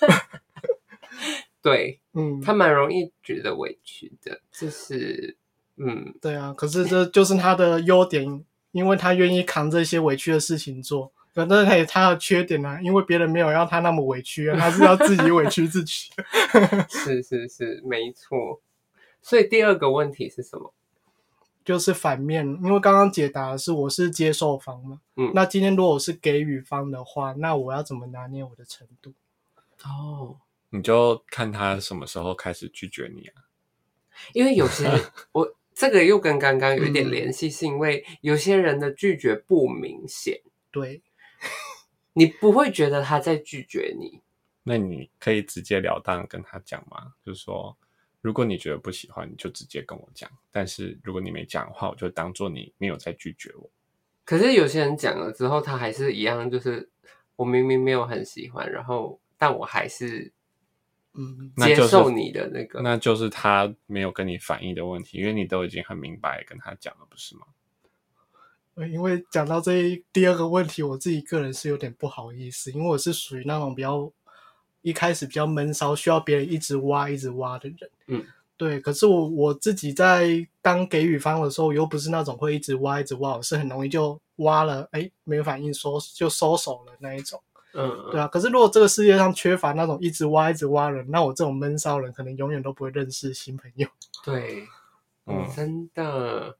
[1.62, 5.36] 对嗯，他蛮容易觉得委屈的，就是
[5.76, 11.12] 嗯，对啊，可是这就是他的优点，因为他愿意扛这些委屈的事情做。
[11.34, 16.10] 可是他也他的缺点啊，因为别人没有让他那么委屈啊，他是要自己委屈自己。
[16.88, 18.60] 是是是，没错。
[19.22, 20.72] 所以第二个问题是什么？
[21.62, 29.12] 就是反面，因为刚刚解答的是我是接受方嘛，嗯那今天如果我是给予方的话，那我要怎么拿捏我的程度？
[29.84, 30.36] 哦，
[30.70, 33.44] 你就看他什么时候开始拒绝你啊？
[34.32, 34.90] 因为有些
[35.32, 41.02] 我这个又跟刚刚有一点嗯联系，是因为有些人的拒绝不明显，对，
[42.14, 44.20] 你不会觉得他在拒绝你。
[44.62, 47.14] 那你可以直截了当跟他讲吗？
[47.24, 47.76] 就是说，
[48.20, 50.30] 如果你觉得不喜欢，你就直接跟我讲。
[50.50, 53.70] 但是如果你没讲的话，我就当做你没有在拒绝我。
[54.24, 56.88] 可是有些人讲了之后，他还是一样，就是
[57.36, 60.30] 我明明没有很喜欢，然后但我还是
[61.14, 62.82] 嗯，接受你的那个。
[62.82, 67.46] 那就是他没有跟你反应的问题，因为你都已经很明白跟他讲了，不是吗？
[68.74, 74.10] 呃因为讲到这一第二个问题，我自己个人是有点不好意思，因为我是属于那种比较
[74.82, 77.90] 一开始比较闷骚，需要别人一直挖一直挖的人。
[78.06, 78.24] 嗯，
[78.56, 78.80] 对。
[78.80, 87.42] 可是我我自己在当给予方的时候，我又不是那种会一直挖一直挖，我是很容易就挖了，哎，没有反应收就收手了那一种。
[87.72, 93.86] 嗯，对啊，可是如果这个世界上缺乏那种一直挖一直挖人，那我这种闷骚人可能永远都不会认识新朋友。
[94.24, 94.66] 对，
[95.26, 96.56] 嗯嗯，真的，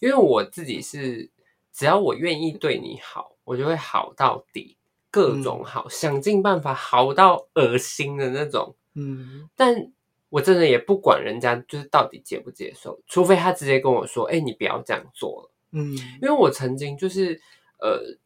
[0.00, 1.30] 因为我自己是，
[1.78, 4.76] 只要我愿意对你好，我就会好到底，
[5.12, 8.74] 各种好，想尽办法好到恶心的那种。
[8.96, 9.92] 嗯但
[10.28, 17.40] 我真的也不管人家就是到底接不接受，除非他直接跟我说：“哎、你不要这样做了。”嗯因为我曾经就是
[17.78, 18.18] 呃，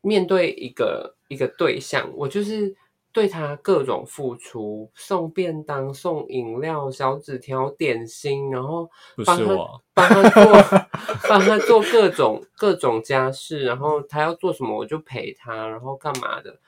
[0.00, 2.76] 面对一个一个对象，我就是
[3.12, 10.88] 对他各种付出，送便当、送饮料、小纸条、点心，然后不帮他帮他做
[11.28, 16.60] 帮他做各种各种家事，然后他要做什么我就陪他，然后干嘛的。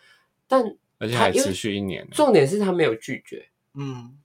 [0.48, 2.08] 但而且还持续一年。
[2.10, 4.18] 重点是他没有拒绝，嗯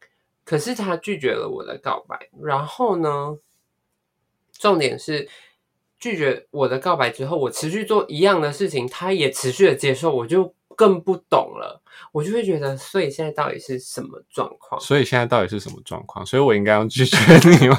[0.43, 3.37] 可是他拒绝了我的告白，然后呢，
[4.53, 5.27] 重点是
[5.99, 14.79] 拒绝我的告白之后，我持续做一样的事情，他也持续的接受，我就更不懂了，我就会觉得，所以现在到底是什么状况？
[14.79, 16.23] 所以现在到底是什么状况？
[16.23, 17.17] 所以我应该要拒绝
[17.49, 17.77] 你吗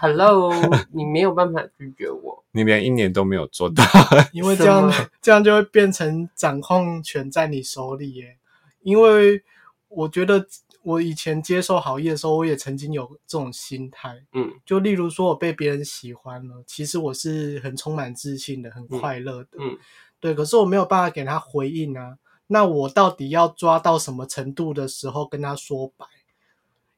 [0.00, 0.52] ？？Hello，
[0.92, 3.84] 你没有办法拒绝我，你连一年都没有做到，
[4.32, 4.92] 因为这样
[5.22, 8.36] 这样就会变成掌控权在你手里耶。
[8.82, 9.42] 因为
[9.88, 10.44] 我觉得
[10.82, 14.50] 我以前接受好意的时候，我也曾经有这种心态，嗯。
[14.66, 19.78] 就例如说我被别人喜欢了，其实我是很充满自信的，很快乐的，嗯，
[20.20, 20.34] 对。
[20.34, 26.06] 可是我没有办法给他回应啊，那我到底要抓到什么程度的时候跟他说白？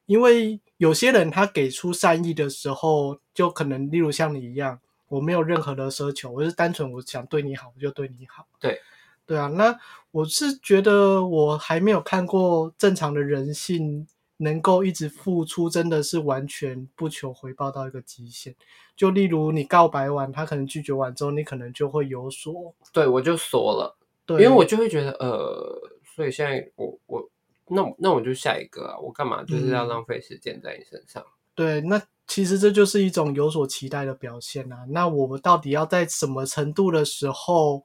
[0.05, 8.45] 因为有些人他给出善意的时候，就可能例如像你一样，我没有任何的奢求，我是单纯我想对你好，我就对你好。
[8.59, 8.81] 对，
[9.25, 9.79] 对啊，那
[10.11, 14.05] 我是觉得我还没有看过正常的人性
[14.41, 18.55] 能够一直付出，真的是完全不求回报到一个极限。
[18.95, 27.29] 就例如你告白完，他可能拒绝完之后，你可能就会有所对我就锁了，对，因为我就会觉得，呃，所以现在我我
[27.67, 31.23] 那那我就下一个啊，我干嘛就是要嗯浪费时间在你身上？
[31.53, 34.85] 对，那其实这就是一种有所期待的表现啊。
[34.89, 37.83] 那我们到底要在什么程度的时候，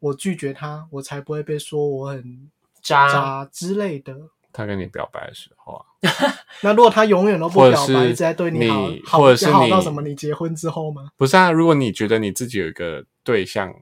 [0.00, 2.50] 我拒绝他，我才不会被说我很
[2.82, 4.16] 渣渣之类的？
[4.58, 5.86] 他跟你表白的时候啊，
[6.62, 8.56] 那如果他永远都不表白，一直在对好
[8.90, 10.02] 你好，或者是你好到什么？
[10.02, 11.10] 你结婚之后吗？
[11.16, 11.52] 不是啊？
[11.52, 13.72] 如果你觉得你自己有一个对象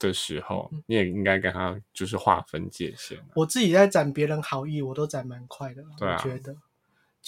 [0.00, 3.24] 的时候，嗯你也应该跟他就是划分界限啊。
[3.36, 6.56] 我自己在攒别人好意，我都攒蛮快的，对啊我觉得。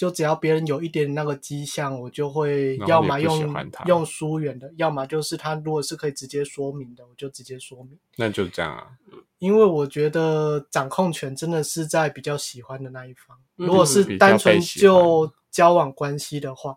[0.01, 7.99] 就只要别人有一点那个迹象，我就会要么用用疏远的，要么就是他如果是可以直接说明的，我就直接说明。
[8.15, 8.87] 那就这样啊。
[9.37, 13.37] 因为我觉得掌控权真的是在比较喜欢的那一方。
[13.57, 16.75] 嗯如果是单纯就交往关系的话，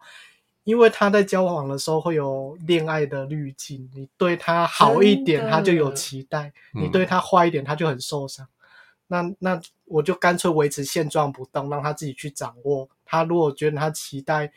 [0.65, 8.47] 因为他在交往的时候会有恋爱的滤镜，你对他好一点，他就有期待；你嗯对他坏一点，他就很受伤。
[9.07, 12.89] 那那我就干脆维持现状不动，让他自己去掌握。
[13.05, 14.53] 他如果觉得他期待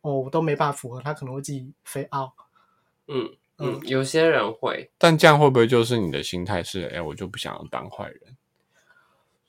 [0.00, 2.32] 哦，我都没办法符合，他可能会自己飞 out。
[3.06, 8.36] 嗯嗯，有些人会，但这样会不会就是你的心态是，哎，我就不想要当坏人？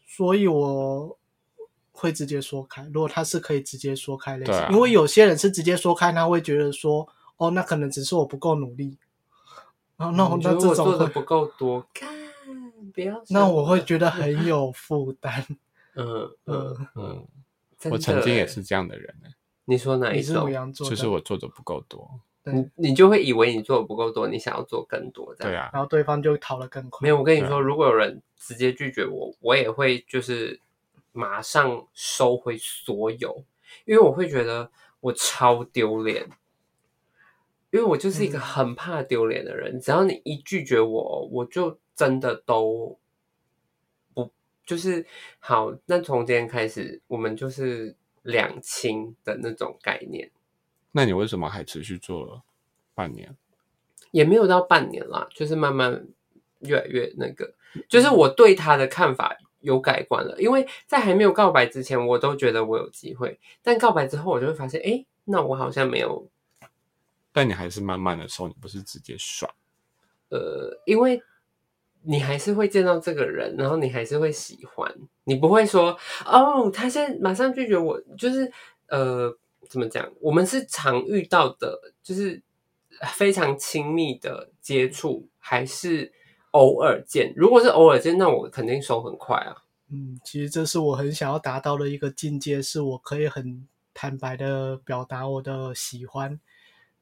[0.05, 1.17] 所以我
[1.91, 2.83] 会直接说开。
[2.93, 8.97] 如果他是可以直接说开类型，对啊因为有些人是直接说开，他会觉得说，哦，那可能只是我不够努力。
[9.97, 12.14] 然后那我那这种会我做的不够多，看
[12.95, 15.45] 不要那我会觉得很有负担。
[15.95, 17.27] 嗯嗯，嗯，
[17.91, 19.29] 我曾经也是这样的人呢，
[19.65, 20.49] 你说哪一种？
[20.73, 22.09] 就是我做的不够多。
[22.47, 26.99] 你你就会以为你做的不够多，你想要做更多，这样对啊，然后对方就逃得更快。
[27.01, 30.59] 没有，我跟你说，如果有人直接拒绝我，我也会就是
[31.11, 33.43] 马上收回所有，
[33.85, 34.69] 因为我会觉得
[34.99, 36.29] 我超丢脸，
[37.71, 39.79] 因为我就是一个嗯很怕丢脸的人。
[39.81, 42.99] 只要你一拒绝我，我就真的都
[44.13, 44.31] 不
[44.65, 45.05] 就是
[45.39, 45.73] 好。
[45.85, 50.29] 那从今天开始，我们就是两清的那种概念。
[50.91, 52.41] 那你为什么还持续做了
[52.93, 53.35] 半年？
[54.11, 56.07] 也没有到半年啦，就是慢慢
[56.59, 57.53] 越来越那个，
[57.89, 60.41] 就是我对他的看法有改观了。
[60.41, 66.29] 因为在还没有告白之前，我都觉得我有机会，但告白之后，我就会发现，哎，那我好像没有，
[67.33, 69.53] 但你还是慢慢的时候，你不是直接爽。
[70.29, 71.21] 呃，因为
[72.07, 74.93] 你还是会见到这个人，然后你还是会喜欢，
[75.23, 78.51] 你不会说，哦，他现在马上拒绝我，就是
[78.87, 79.35] 呃，
[79.69, 80.07] 怎么讲？
[80.21, 82.41] 我们是常遇到的，就是
[83.13, 86.11] 非常亲密的接触，还是
[86.51, 87.33] 偶尔见？
[87.35, 89.63] 如果是偶尔见，那我肯定手很快啊。
[89.89, 96.39] 嗯，其实这是我很想要达到的一个境界，是我可以很坦白的表达我的喜欢，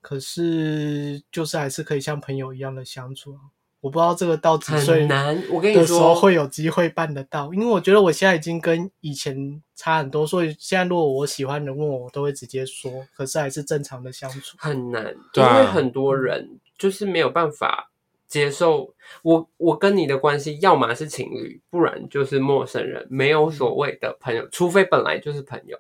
[0.01, 3.37] 可是就是还是可以像朋友一样的相处。
[3.83, 14.55] 我不知道这个到几岁很难，我跟你的时候说，会有机会办得到，因为我觉得我现在已经跟以前差很多，所以现在如果我喜欢的人问我，我都会直接说，可是还是正常的相处。
[14.57, 17.91] 很难，因为很多人就是没有办法
[18.25, 25.77] 接受我我跟你的关系，要么是情侣，不然就是陌生人，没有所谓的朋友，除非本来就是朋友。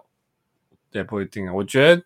[0.91, 1.53] 也不一定啊。
[1.53, 2.03] 我觉得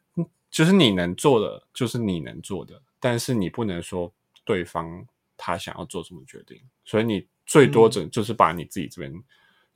[0.51, 4.13] 就是你能做的，就是你能做的，但是你不能说
[4.45, 5.07] 对方
[5.37, 9.13] 他想要做什么决定，所以你最多只就是把你自己这边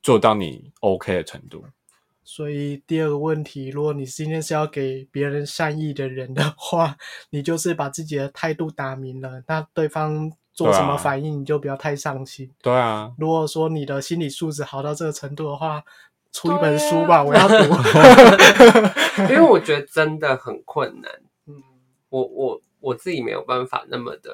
[0.02, 1.64] 做到你 OK 的程度。
[2.24, 6.96] 所以第二个问题，如果你今天是要给别人善意的人的话，
[7.30, 12.48] 你就是把自己的态度打明了，那对方做什么反应，你就不要太上心。
[12.62, 15.82] 对啊，如果说你的心理素质好到这个程度的话，
[16.30, 17.54] 出一本书吧，我要读。
[19.28, 21.10] 因为我觉得真的很困难，
[21.46, 21.60] 嗯，
[22.08, 24.30] 我我我自己没有办法那么的，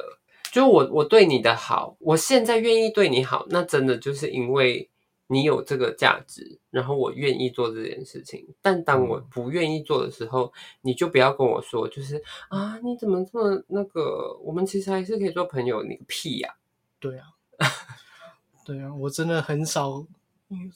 [0.58, 4.90] 就就我我对你的好，我现在愿意对你好，那真的就是因为
[5.28, 8.44] 你有这个价值，然后我愿意做这件事情。
[8.60, 14.36] 但当我不愿意做的时候，你就不要跟我说，就是啊，你怎么这么那个？
[14.42, 15.84] 我们其实还是可以做朋友。
[15.84, 16.56] 你个屁呀、
[16.98, 17.26] 对啊，
[18.66, 20.04] 对啊，我真的很少，
[20.48, 20.72] 嗯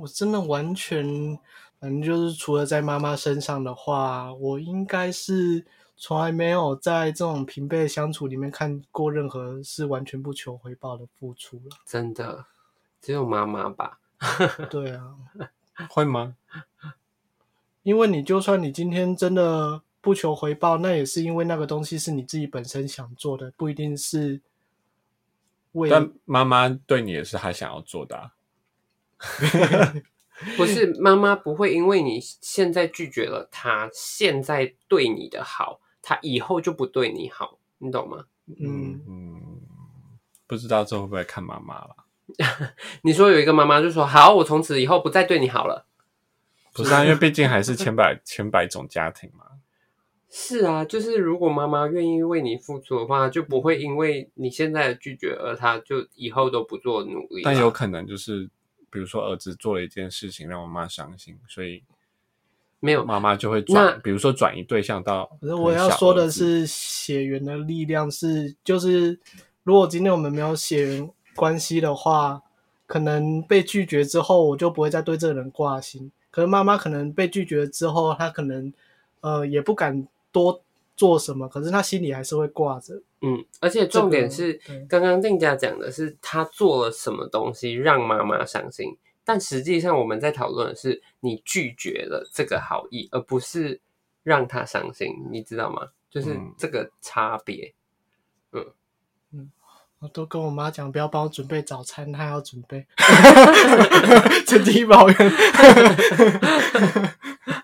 [0.00, 1.38] 我真的完全，
[1.78, 5.64] 反正就是除了在妈妈身上的话，我应该是
[6.02, 11.76] 从来没有在这种平辈的相处里面看过任何是完全不求回报的付出了。
[11.84, 12.46] 真的，
[13.02, 14.00] 只有妈妈吧。
[14.70, 15.14] 对啊，
[15.90, 16.36] 会吗？
[17.84, 24.40] 因为你就算你今天真的不求回报，那也是因为那个东西是你自己本身想做的，不一定是
[25.72, 28.32] 为但妈妈对你也是她想要做的、啊。
[30.56, 35.78] 不是妈妈不会因为你现在拒绝了他现在对你的好，
[36.10, 38.24] 他以后就不对你好，你懂吗？
[38.58, 39.60] 嗯嗯，
[40.44, 41.94] 不知道这会不会看妈妈了？
[43.02, 45.86] 你说有一个妈妈就说好，我从此以后不再对你好了。
[46.74, 49.44] 不是啊，因为毕竟还是千百 千百种家庭嘛。
[50.28, 57.42] 是啊，就是如果妈妈愿意为你付出的话，就不会因为你现在的拒绝而她就以后都不做努力。
[57.44, 58.50] 但有可能就是，
[58.90, 61.84] 比如说儿子做了一件事情让我妈伤心，所以
[62.80, 65.30] 没有妈妈就会那转，比如说转移对象到。
[65.40, 69.18] 可是我要说的，是，血缘的力量是，就是
[69.62, 72.42] 如果今天我们没有血缘关系的话，
[72.86, 76.10] 可能被拒绝之后，我就不会再对这个人挂心。
[76.30, 78.72] 可是妈妈可能被拒绝之后，她可能
[79.20, 80.62] 呃也不敢多
[80.96, 83.02] 做什么，可是她心里还是会挂着。
[83.22, 88.96] 嗯，而且重点是这个对，刚刚定家讲的是他做了什么东西让妈妈伤心，
[89.30, 93.80] 但实际上我们在讨论的是你拒绝了这个好意，而不是
[94.24, 95.86] 让他伤心，你知道吗？
[96.10, 97.72] 就是嗯这个差别。
[99.30, 99.52] 嗯
[100.00, 102.84] 我都跟我妈讲，不要帮我准备早餐，她要准备，
[104.48, 105.16] 趁机抱怨。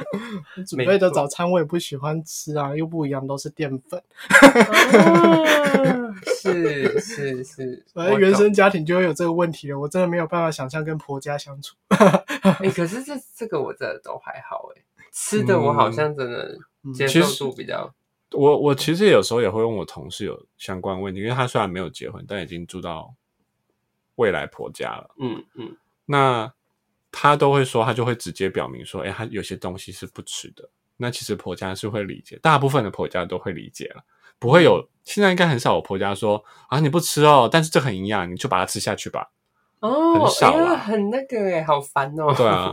[0.66, 4.02] 准备的早餐我也不喜欢吃啊，又不一样，都是淀粉。
[4.28, 6.12] 啊
[6.42, 11.74] 是是是，反正我原生家庭就会有这个问题了，我真的没有办法想象跟婆家相处。
[11.88, 14.82] 哎、可是这这个我真的都还好哎，
[15.12, 16.92] 吃的我好像真的嗯。
[16.92, 17.94] 接受度比较，
[18.32, 23.14] 我我其实有时候也会问我同事有相关问题，因为他虽然没有结婚，但已经住到
[24.16, 25.14] 未来婆家了。
[25.18, 25.76] 嗯嗯。
[26.04, 26.52] 那
[27.12, 30.68] 他都会说，他就会直接表明说，哎、他有些东西是不吃的。
[30.96, 34.02] 那其实婆家是会理解，大部分的婆家都会理解了，
[34.38, 39.30] 不会有现在应该很少有婆家说啊你不吃哦，但是这很营养，你就把它吃下去吧。
[39.80, 42.32] 哦，很少很那个哎，好烦哦。
[42.36, 42.72] 对啊，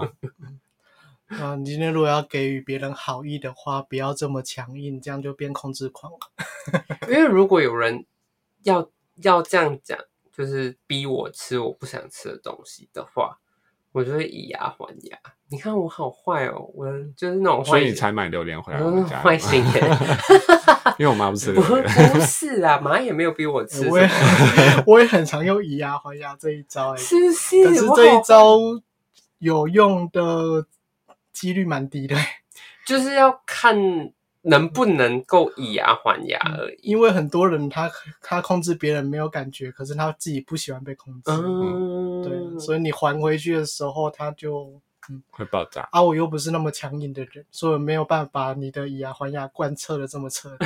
[1.41, 6.19] 啊，你今天如果要给予别人好意的话，不要这么强硬，这样就变控制狂了。
[7.09, 8.05] 因为如果有人
[8.63, 8.89] 要
[9.23, 9.97] 要这样讲，
[10.31, 13.39] 就是逼我吃我不想吃的东西的话，
[13.99, 15.17] 我就会以牙还牙。
[15.51, 16.85] 你看我好坏哦，我
[17.17, 19.97] 就是那种坏心，所以你才买榴莲回来我们家，坏心眼。
[20.97, 22.11] 因为我妈不吃不榴莲。
[22.13, 24.09] 不是啊，妈也没有逼我 吃什我也，
[24.87, 27.65] 我也很常用以牙还牙这一招、欸，是不是？
[27.65, 28.57] 可是这一招
[29.39, 30.65] 有用的
[31.33, 32.25] 几率蛮低的、欸
[32.85, 33.77] 就是要看
[34.41, 36.79] 能不能够以牙还牙而已。
[36.81, 44.81] 因为很多人他他控制别人没有感觉，可是他自己不喜欢被控制，嗯，对，所以你还回去的时候，他就
[45.31, 45.87] 会爆炸。
[45.91, 50.65] 啊，我又不是那么强硬的人，所以我没有办法把你的以牙还牙贯彻的这么彻底。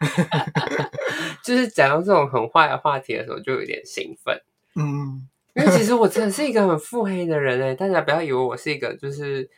[1.42, 4.40] 就是讲到这种很坏的话题的时候，就有点兴奋。
[4.76, 9.50] 嗯，因为其实我真的是一个很腹黑的人哎，大家不要以为我是一个就是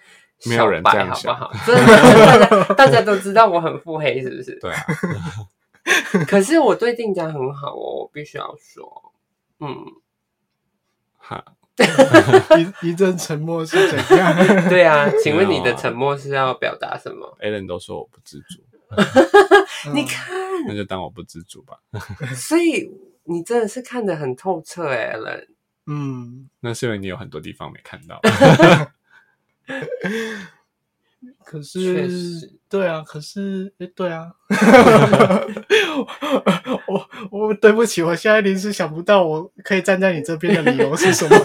[0.47, 1.65] 没有人这样想好不好？
[1.67, 1.95] 真的，
[2.27, 4.59] 大家大家都知道我很腹黑，是不是？
[4.61, 4.87] 对啊，
[6.27, 9.13] 可是我对定家很好哦，我必须要说，
[9.61, 9.77] 嗯，
[11.17, 11.45] 哈，
[12.83, 14.35] 一一阵沉默是怎样？
[14.69, 18.63] 对啊，请问你的沉默是要表达什么？？Allen 都说我不知足，
[19.93, 20.35] 你看，
[20.67, 21.79] 那就当我不知足吧。
[22.35, 22.91] 所以
[23.25, 25.47] 你真的是看得很透彻哎，Alan。
[25.87, 28.21] 嗯，那是因为你有很多地方没看到。
[31.45, 32.09] 可是
[32.41, 34.33] 实对啊，可是哎对啊，
[36.87, 41.37] 我我对不起，我现在临时想不到我可以站在你这边的理由是什么。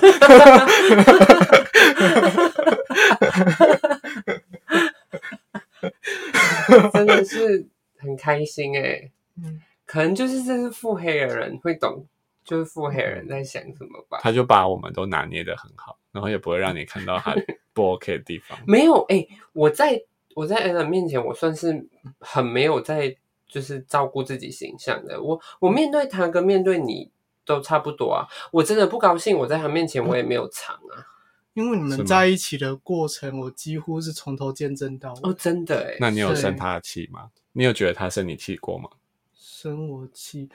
[6.94, 7.68] 真的是
[7.98, 12.08] 很开心哎、嗯可能就是这是腹黑的人会懂，
[12.44, 14.18] 就是腹黑人在想什么吧。
[14.20, 17.36] 他就把我们都拿捏的很好，然后也不会让你看到他
[17.76, 18.58] 不 OK 的地方。
[18.66, 20.02] 没有哎、我在
[20.34, 21.88] 我在 Alan 面前，我算是
[22.20, 23.16] 很没有在
[23.48, 25.22] 就是照顾自己形象的。
[25.22, 27.12] 我我面对他跟面对你
[27.46, 28.26] 都差不多啊。
[28.52, 31.06] 我真的不高兴，我在他面前我也没有藏啊。
[31.54, 35.20] 因为你们在一起的过程，我几乎是从头见证到尾。
[35.24, 37.30] 哦，真的哎，那你有生他的气吗？
[37.54, 38.90] 你有觉得他生你气过吗？
[39.34, 40.50] 生我气，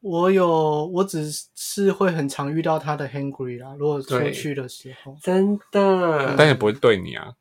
[0.00, 3.74] 我有，我只是会很常遇到他的 hungry 啦。
[3.78, 7.34] 如果出去的时候，真的但也不会对你啊，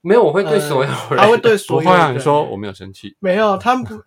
[0.00, 1.98] 没有，我会对所有 人，呃他会对所有人。
[1.98, 2.12] 会啊。
[2.12, 4.02] 你说我没有生气，没有，他不，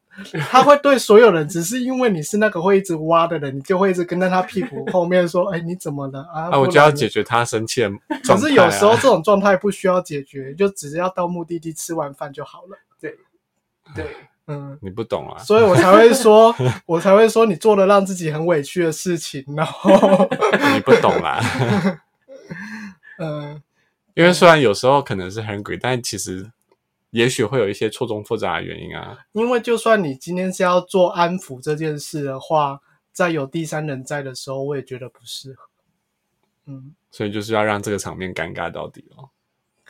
[0.49, 7.91] 他会对所有人，只是因为你是那个会一直挖的人，你就会一直跟在他屁股后面说：“哎，你怎么了啊？”啊，我就要解决他生气的
[8.24, 8.36] 可。
[8.36, 12.78] 是有时候这种状态不需要解决，就只是要到目的地吃完饭就好了。
[12.99, 13.16] 对
[13.95, 14.06] 对，
[14.52, 16.54] 嗯，你不懂啊，所以我才会说，
[16.86, 19.89] 我才会说你做了让自己很委屈的事情，然后，
[20.76, 21.39] 你不懂啦。
[23.18, 23.62] 嗯，
[24.14, 26.52] 因为虽然有时候可能是 hungry，但其实
[27.12, 29.18] 也许会有一些错综复杂的原因啊。
[29.32, 32.82] 因为就算你今天是要做安抚这件事的话，
[33.14, 35.64] 在有第三人在的时候，我也觉得不适合。
[36.66, 39.30] 嗯，所以就是要让这个场面尴尬到底哦。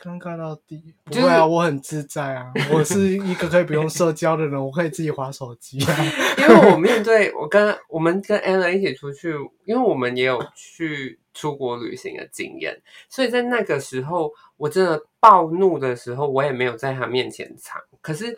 [0.02, 5.96] 尴尬到底不就是会啊，我很自在啊， 我是一个可以不用社交的人，我可以自己划手机啊。
[6.38, 9.32] 因为我面对我跟我们跟 Ella 一起出去，
[9.64, 17.80] 因为我们也有去出国旅行的经验，所以在那个时候，我真的暴怒的时候，我也没有在他面前藏。
[18.00, 18.36] 可是，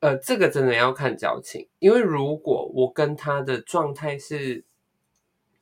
[0.00, 4.62] 呃，这个真的要看交情，因为如果我跟他的状态是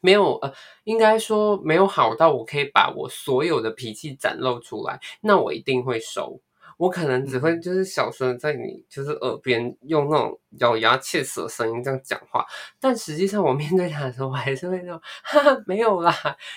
[0.00, 0.52] 没有呃，
[0.84, 6.40] 应该说没有好到我可以把我所有的脾气展露出来，那我一定会收。
[6.78, 12.44] 我可能只会就是小声地在你就是耳边用那种咬牙切齿的声音这样讲话，
[12.78, 16.12] 但实际上我面对他的时候，我还是会说哈哈没有啦，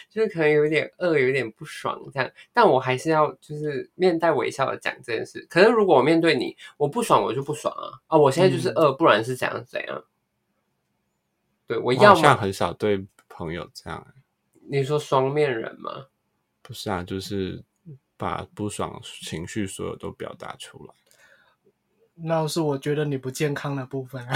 [0.10, 5.48] 就是可能有点饿，有点不爽这样，但我还是要就是面带微笑的讲这件事。
[5.50, 8.18] 可是如果我面对你，我不爽我就不爽啊啊！
[8.18, 10.04] 我现在就是饿，不然是怎样怎样。
[11.66, 13.08] 对我我要像很少对
[13.40, 14.14] 朋友这样、欸，
[14.70, 16.08] 你说双面人吗？
[16.62, 17.64] 不是啊，就是
[18.18, 20.94] 把不爽情绪所有都表达出来。
[22.16, 24.36] 那是我觉得你不健康的部分啊，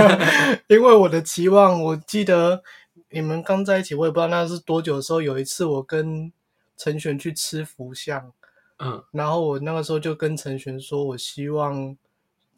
[0.66, 2.62] 因为我的期望，我记得
[3.10, 6.32] 你们刚在一起，我也不知道那是多久的时候，有一次我跟
[6.78, 8.32] 陈璇去吃福相，
[8.78, 9.04] 嗯。
[9.10, 11.94] 然后我那个时候就跟陈璇说，我希望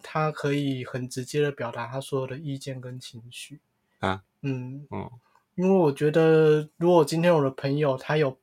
[0.01, 3.59] 他可以很直接的表达他所有的意见跟情绪
[3.99, 5.11] 啊，嗯，嗯，
[5.61, 8.35] 因为我觉得如果今天我的朋友他有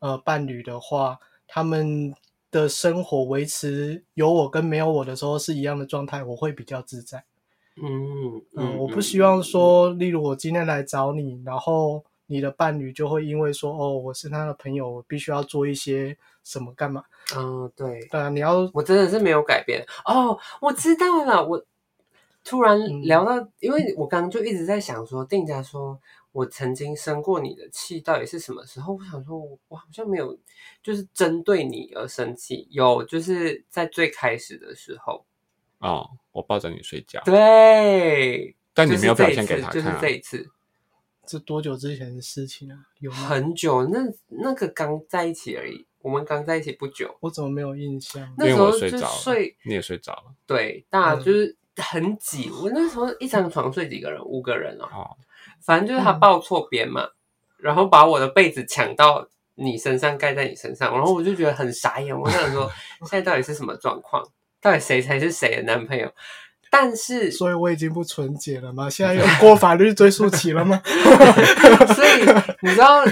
[0.00, 2.14] 呃伴侣的话，他们
[2.50, 7.24] 的生活维持有我跟没有我的时候是一样的状态，我会比较自在。
[7.82, 17.02] 嗯嗯，我不希望说，例如我今天来找你，然后你的伴侣就会因为说，哦，我是他的朋友，我必须要做一些什么干嘛？
[17.34, 20.38] 嗯，对，当然你要我真的是没有改变哦。
[20.60, 21.64] 我知道了，我
[22.44, 25.98] 突然嗯聊到，因为我刚刚就一直在想说，定家说
[26.32, 28.94] 我曾经生过你的气，到底是什么时候？
[28.94, 30.38] 我想说我，我好像没有，
[30.82, 35.26] 就是针对你而生气，有就是在最开始的时候，
[35.78, 40.50] 哦，我抱着你睡觉，对，但你没有表现给他次就是这一次
[41.26, 42.78] 这多久之前的事情啊？
[42.98, 43.10] 有？
[43.10, 48.32] 很久，那那个刚在一起而已，我们刚在一起不久，我怎么没有印象？
[48.36, 49.08] 那时候睡着
[49.64, 50.34] 你也睡着了。
[50.46, 52.50] 对，大嗯就是很挤。
[52.50, 54.20] 我那时候一张床睡几个人？
[54.24, 54.88] 五个人哦。
[54.92, 55.16] 哦，
[55.62, 57.08] 反正就是他嗯抱错边嘛，
[57.58, 62.18] 然后把我的被子抢到你身上，盖在你身上，然后我就觉得很傻眼。
[62.18, 64.22] 我想说，现在到底是什么状况？
[64.60, 66.10] 到底谁才是谁的男朋友？
[66.70, 68.88] 但是，所以我已经不纯洁了吗？
[68.88, 70.80] 现在有 过法律追溯期了吗？
[71.94, 72.20] 所以
[72.62, 73.02] 你知道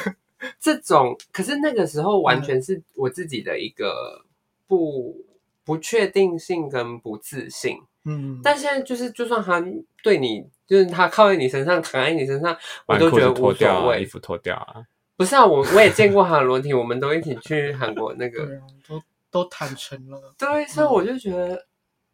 [0.60, 4.24] 这种，可是那个时候完全是我自己的一个
[4.68, 5.16] 不
[5.64, 7.78] 不确定性跟不自信。
[8.04, 9.60] 嗯，但现在就是，就算他
[10.04, 12.56] 对你，就是他靠在你身上，躺在你身上，
[12.86, 14.04] 我都觉得无脱掉啊，所谓衣。
[14.04, 14.86] 服脱掉啊。
[15.16, 20.32] 不是啊，我我也见过他的裸体，我们都一起去韩国那个，对啊，都都坦诚了。
[20.38, 21.66] 对，所以我就觉得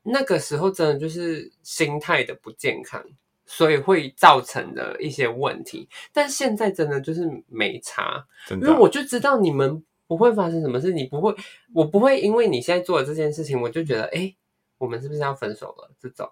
[0.05, 3.05] 那个时候真的就是心态的不健康，
[3.45, 5.87] 所以会造成的一些问题。
[6.15, 11.35] 但现在真的就是没差，真的啊、因为我就知道你们不会发生什么事，你不会，
[11.75, 14.35] 我不会因为你现在做的这件事情，我就觉得，哎，
[14.79, 15.91] 我们是不是要分手了？
[16.01, 16.31] 这种，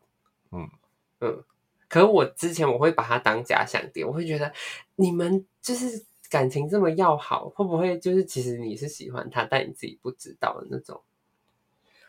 [0.53, 0.67] 嗯
[1.21, 1.45] 嗯。
[1.93, 4.51] 可是我之前我会把它当假想敌，我会觉得
[4.97, 11.03] 你们就是感情这么要好，会不会就是其实你是喜欢他，但你自己不知道的那种？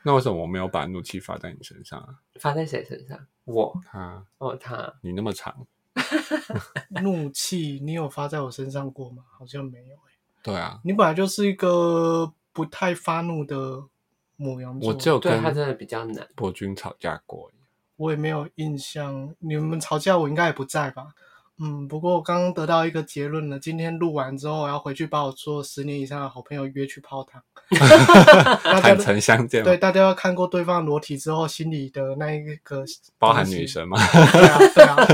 [0.03, 2.15] 那为什么我没有把怒气发在你身上啊？
[2.35, 3.27] 发在谁身上？
[3.43, 5.67] 我他，哦，他你那么长，
[7.03, 9.25] 怒气，你有发在我身上过吗？
[9.37, 13.83] 好像没有、欸、对啊，你本来就是一个不太发怒的
[14.37, 16.25] 母羊座，我只有跟对他真的比较难。
[16.37, 17.62] 博君吵架过而已。
[18.03, 19.33] 我也没有印象。
[19.39, 21.07] 你们吵架我应该也不在吧？
[21.59, 27.41] 嗯，不过我刚刚得到一个结论了，今天录完之后，我要回去把我做十年以上的好朋友约去泡汤。
[28.81, 32.83] 坦诚相见对，，大家要看过对方裸体之后，心里的那一个
[33.19, 33.65] 包含女。
[33.67, 33.97] 神吗？
[34.11, 35.07] 对啊，对啊，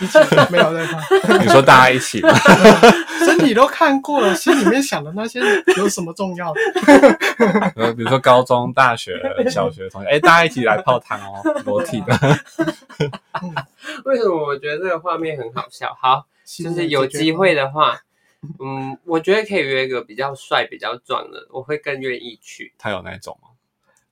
[0.00, 0.18] 一起一起
[0.50, 1.00] 没有对方，
[1.42, 2.30] 你说大家一起吗？
[3.24, 5.40] 身体都看过了，心里面想的那些
[5.76, 6.60] 有什么重要的？
[7.76, 12.12] 呃，比如说高中、大学、小学同学，哎，大家一起来泡汤哦， 裸体的。
[14.04, 15.96] 为什么我觉得这个画面很好笑？
[16.00, 18.00] 好，就是有机会的话，
[18.60, 22.72] 嗯，我觉得可以约一个比较帅、比较壮的，我会更愿意去。
[22.78, 23.48] 他有那种吗？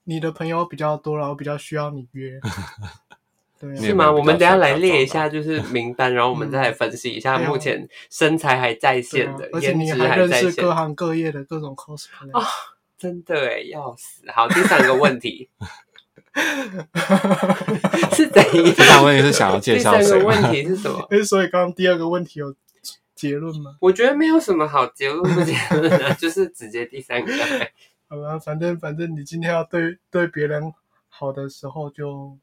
[0.04, 2.40] 你的朋友比较多了，我比较需要你约。
[3.62, 4.10] 对啊，是吗？
[4.10, 10.74] 我们等下来列一下，就是名单，然后我们再来分析一下目前身材还在对线的，啊而且颜值还在线各。
[10.74, 12.44] 行各业的各种 cosplay，、啊
[12.98, 14.22] 真的哎，要死！
[14.32, 15.48] 好，第三个问题
[18.14, 18.52] 是怎样？
[18.52, 20.22] 第三个问题是想要介第三绍谁吗？
[20.22, 21.06] 个问题是什么？
[21.10, 22.54] 哎，所以刚刚第二个问题有
[23.14, 23.76] 结论吗？
[23.80, 27.32] 我觉得没有什么好结论不结论的， 就是直接第三个。
[28.08, 30.72] 好吧，反正反正你今天要对对别人
[31.08, 32.38] 好的时候就，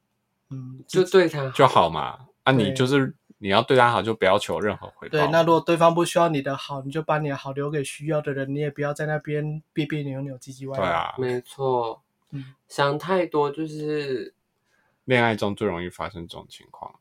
[0.50, 2.28] 嗯，就对他就好嘛。
[2.44, 5.12] 啊，你就是你要对他好，就不要求任何回报。
[5.12, 5.28] 对。
[5.28, 10.86] 那如果对方不需要你的好，你就把你的好留给需要的人，你也不要在那边别别扭扭、唧唧歪歪。
[10.86, 14.34] 对，啊，没错，嗯想太多就是
[15.06, 17.00] 恋爱中最容易发生这种情况。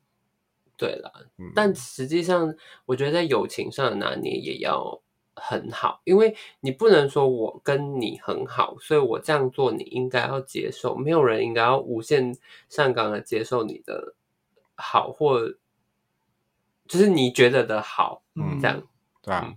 [0.77, 1.11] 对了。
[1.39, 5.01] 嗯，但实际上，我觉得在友情上的拿捏也要
[5.41, 12.37] 很好，因为你不能说我跟你很好，所以我这样做你应该要接受，没有人应该要无限
[12.69, 14.15] 上纲的接受你的
[14.77, 15.49] 好，或
[16.87, 18.83] 就是你觉得的好，嗯这样。
[19.21, 19.55] 对啊，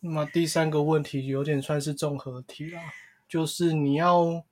[0.00, 2.80] 那么第三个问题有点算是综合题啦，
[3.28, 4.44] 就是你要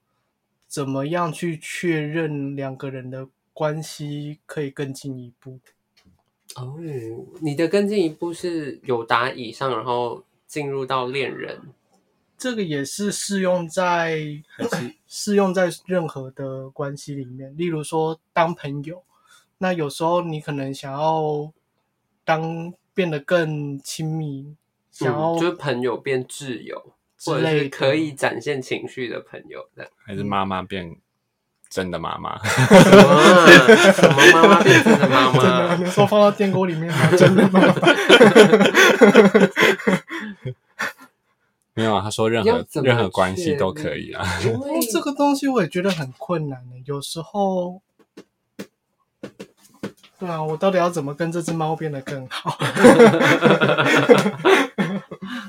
[0.66, 5.59] 怎么样去确认两个人的关系可以更进一步？
[6.61, 6.76] 哦，
[7.40, 11.61] 你的更进一步是有达以上，然后进入到恋人。
[12.36, 14.16] 这个也是适用在
[14.48, 19.02] 还是适用在任何的关系里面，例如说当朋友，
[19.59, 21.52] 那有时候你可能想要
[22.24, 24.54] 当变得更亲密，
[24.92, 26.92] 想要、嗯，就是朋友变挚友，
[27.24, 29.90] 或者是可以展现情绪的朋友，这样。
[29.96, 30.96] 还是妈妈变
[31.71, 32.39] 真的妈妈？
[32.45, 35.75] 什么妈妈变成的妈真的，妈？
[35.77, 37.11] 你说放到电锅里面吗？
[37.16, 37.61] 真的吗？
[41.75, 44.27] 没有啊，他说任何任何关系都可以啊。
[44.91, 47.81] 这个东西我也觉得很困难呢，有时候。
[50.19, 52.59] 对啊，我到底要怎么跟这只猫变得更好？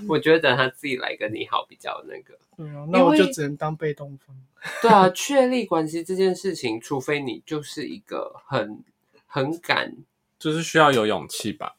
[0.08, 2.36] 我觉得等他自己来跟你好比较那个。
[2.56, 4.36] 对啊，那我就只能当被动方。
[4.82, 8.84] 对啊，确立关系这件事情，除非你就是一个很
[9.26, 9.95] 很敢，
[10.38, 11.78] 就是需要有勇气吧。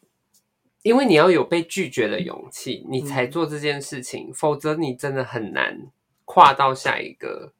[0.82, 5.88] 因为你要有被拒绝的勇气，你才嗯做这件事情，否则你真的很难
[6.24, 7.52] 跨到下一个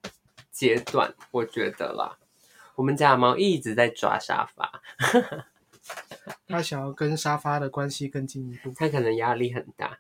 [0.51, 1.15] 阶段。
[1.31, 2.19] 我觉得啦，
[2.77, 4.81] 我们家的猫一直在抓沙发，
[6.49, 8.73] 它想要跟沙发的关系更进一步。
[8.75, 9.99] 它可能压力很大，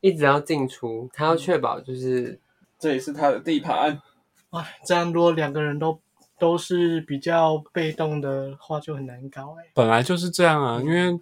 [0.00, 2.40] 一直要进出，它要确保就是
[2.82, 4.02] 这也是他的地盘。
[4.50, 6.00] 哎，这样如果两个人都
[6.36, 9.70] 都是比较被动的话，就很难搞哎。
[9.72, 11.20] 本来就是这样啊，因为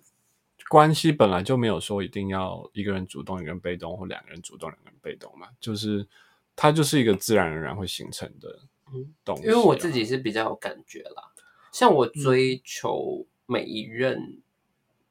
[0.71, 6.09] 关系本来就没有说一定要一个人主动，一个人被动，或两个人主动，两个人被动嘛，就是
[6.57, 8.61] 它就是一个自然而然会形成的
[8.95, 9.13] 嗯。
[9.23, 11.31] 东西啊、因为我自己是比较有感觉啦，
[11.71, 14.41] 像我追求每一任，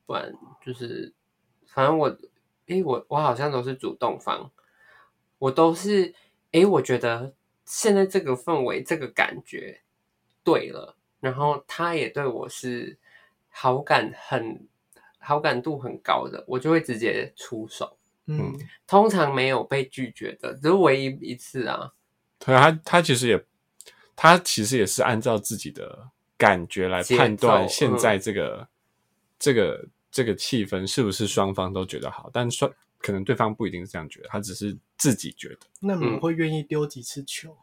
[0.08, 0.34] 不然
[0.66, 1.14] 就是
[1.68, 2.18] 反正我，
[2.66, 4.50] 诶，我我好像都是主动方，
[5.38, 6.14] 我都是
[6.52, 7.34] 诶，我觉得
[7.66, 9.82] 现在这个氛围，这个感觉
[10.44, 12.98] 对了，然后他也对我是
[13.50, 14.68] 好感很
[15.20, 17.98] 好感度很高的，我就会直接出手。
[18.26, 18.54] 嗯，
[18.86, 21.92] 通常没有被拒绝的，只是唯一一次啊。
[22.38, 23.46] 对啊，他他其实也，
[24.16, 28.68] 他其实也是按照自己的感觉来判断现在这个、
[29.38, 35.60] 这个这个气氛是不是双方都觉得好，但双可能对方不一定是这样觉得，他只是自己觉得。
[35.82, 37.58] 那你们嗯会愿意丢几次球？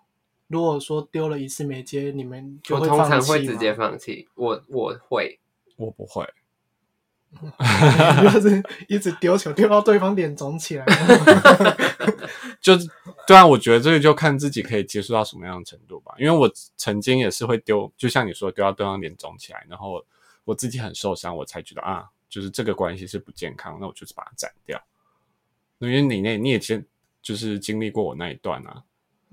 [0.49, 5.41] 如果说丢了一次没接，你们就会我通常放弃吗会直接放弃，我我会，
[5.77, 6.25] 我不会，
[8.23, 10.87] 就是一直丢球，丢到对方脸肿起来。
[12.63, 12.89] 就是
[13.27, 16.15] 对啊，我觉得这个就看自己可以接受到什么样的程度吧。
[16.19, 20.05] 因为我曾经也是会丢，就像你说丢到对方脸肿起来，然后
[20.45, 24.81] 我自己很受伤，我才觉得啊，就是这个关系是不健康，那我就是把它斩掉。
[25.79, 26.85] 因为你那你也经
[27.23, 28.85] 就是经历过我那一段啊，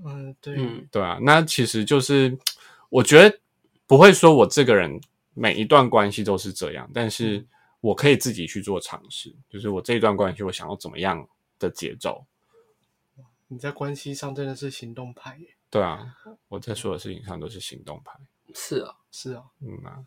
[0.03, 2.37] 嗯，对，嗯，对啊，那其实就是
[2.89, 3.39] 我觉得
[3.87, 4.99] 不会说我这个人
[5.33, 7.45] 每一段关系都是这样，但是
[7.81, 11.27] 我可以自己去做尝试，就是我这一段关系我想要怎么样
[11.59, 12.25] 的节奏。
[13.47, 15.55] 你在关系上真的是行动派耶。
[15.69, 16.15] 对啊，
[16.49, 18.17] 我在所有事情上都是行动派。
[18.55, 20.03] 是啊，是啊，嗯啊，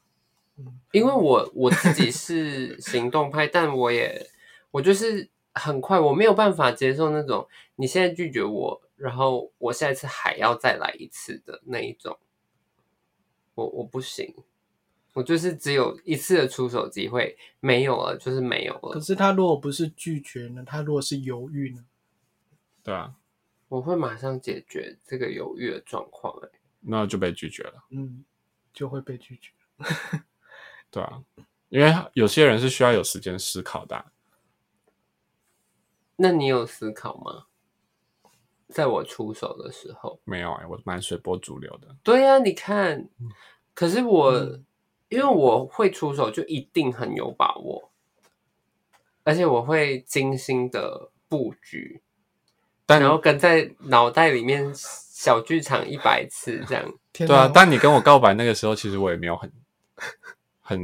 [0.93, 4.29] 因为我我自己是行动派，但我也
[4.73, 12.19] 我就是很快，我没有办法接受那种你现在拒绝我，然后我下一次还要再来一次的那一种，
[13.55, 14.35] 我我不行，
[15.15, 20.63] 我就是只有一次的出手机会，没有了就是没有了，可是他如果不是拒绝呢？
[20.65, 21.85] 他如果是犹豫呢？
[22.83, 23.15] 对啊，
[23.69, 26.51] 我会马上解决这个犹豫的状况、欸。
[26.89, 27.85] 那就被拒绝了。
[27.91, 28.25] 嗯，
[28.73, 29.51] 就会被拒绝。
[30.89, 31.21] 对啊，
[31.69, 34.13] 因为有些人是需要有时间思考的啊、
[36.17, 37.47] 那你有思考吗？
[38.69, 41.97] 在我出手的时候，没有哎、我蛮随波逐流的。
[42.03, 43.09] 对呀、你看，
[43.75, 44.65] 可是我、嗯
[45.09, 47.93] 因为我会出手，就一定很有把握，
[49.23, 52.03] 而且我会精心的布局，
[52.85, 56.93] 但然后跟在脑袋里面小剧场一百次这样。
[57.15, 59.53] 对啊，但你跟我告白那个时候，其实我也没有很
[60.61, 60.81] 很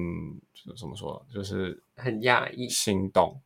[0.78, 3.42] 怎么说，就是很讶异，心动，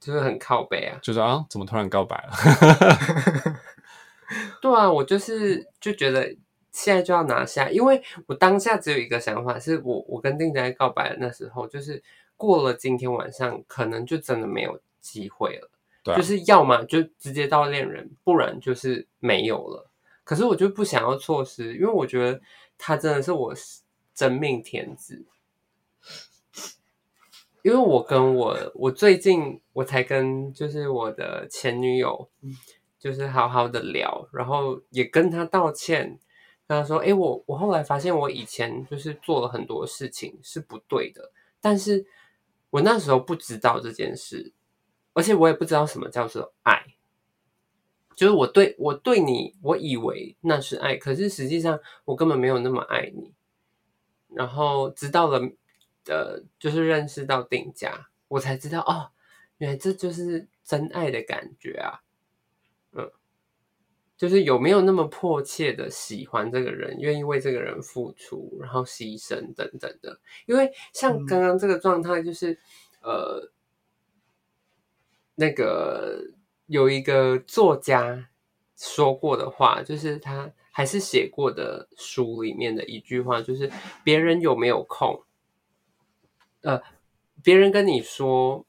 [0.00, 0.98] 就是很靠背啊。
[1.02, 2.32] 就是啊，怎么突然告白了？
[4.60, 6.36] 对啊，我就是就觉得
[6.70, 12.02] 现在就要拿下，因为我当下只有一个想法，是我我跟定佳告白的那时候，就是
[12.36, 15.70] 过了今天晚上，可能就真的没有机会了。
[16.04, 19.90] 对啊就是要么就直接到恋人，不然就是没有了。
[20.24, 22.38] 可是我就不想要错失，因为我觉得
[22.76, 23.54] 他真的是我
[24.14, 25.24] 真命天子。
[27.62, 32.28] 因为我跟我我最近我才跟就是我的前女友，
[32.98, 36.18] 就是好好的聊，然后也跟她道歉，
[36.66, 42.06] 跟她说，诶，我我后来发现我以前就是做了很多事情是不对的，但是
[42.70, 44.52] 我那时候不知道这件事，
[45.12, 46.86] 而且我也不知道什么叫做爱，
[48.14, 53.32] 就是我对我对你，我以为那是爱，可是实际上我根本没有那么爱你。
[54.34, 55.40] 然后知道了，
[56.08, 59.12] 呃，就是认识到定价，我才知道哦，
[59.58, 62.00] 原来这就是真爱的感觉啊。
[62.92, 63.10] 嗯，
[64.16, 70.18] 就是有没有那么迫切的喜欢这个人，愿意为这个人付出，然后牺牲等等的。
[70.46, 72.58] 因为像嗯刚刚这个状态，就是、
[73.02, 73.52] 呃，
[75.34, 76.20] 那个
[76.66, 78.28] 有一个作家
[78.76, 83.70] 说过的话，就是他还是写过的书里面的一句话，就是
[84.02, 85.22] 别人有没有空，
[86.68, 86.82] 呃，
[87.42, 88.66] 别人跟你说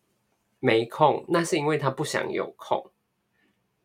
[0.62, 2.92] 没空，那是因为他不想有空。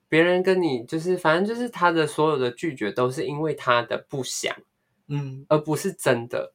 [0.09, 4.55] 别人跟你就是，反正就是他的所有的拒绝都是因为他的不想，
[5.09, 6.53] 嗯，而不是真的。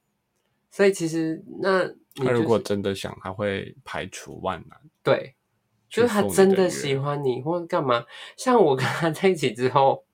[0.72, 4.80] 所以其实那、就是、他如果真的想，他会排除万难。
[5.04, 5.36] 对，
[5.90, 8.06] 就是他真的喜欢你或者干嘛。
[8.38, 10.06] 像我跟他在一起之后，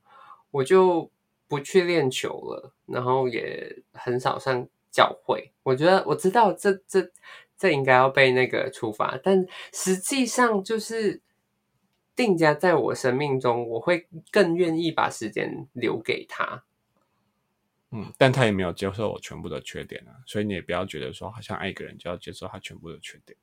[0.50, 1.12] 我就
[1.48, 5.52] 不去练球了，然后也很少上教会。
[5.64, 7.12] 我觉得我知道这这
[7.58, 11.22] 这应该要被那个处罚，但实际上就是
[12.16, 16.64] 定家在我生命中，我会更愿意把时间留给他。
[17.92, 23.38] 嗯，但他也没有接受我全部的缺点啊，所以你也不要觉得说，好像爱一个人就要接受他全部的缺点。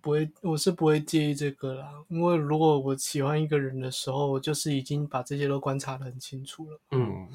[0.00, 2.02] 不会，我是不会介意这个啦。
[2.08, 6.80] 因为如果我喜欢一个人的时候，我就是已经把这些都观察的很清楚了。
[6.92, 7.28] 嗯，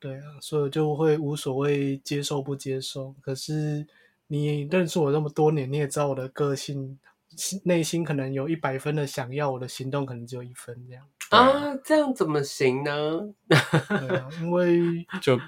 [0.00, 3.14] 对啊，所以就会无所谓接受不接受。
[3.20, 3.86] 可是
[4.28, 6.98] 你认识我那么多年，你也知道我的个性，
[7.36, 11.06] 心内心可能有一百分的想要，我的行动可能只有一分这样。
[11.28, 13.20] 啊，这样怎么行呢？
[13.46, 15.38] 对啊，因为 就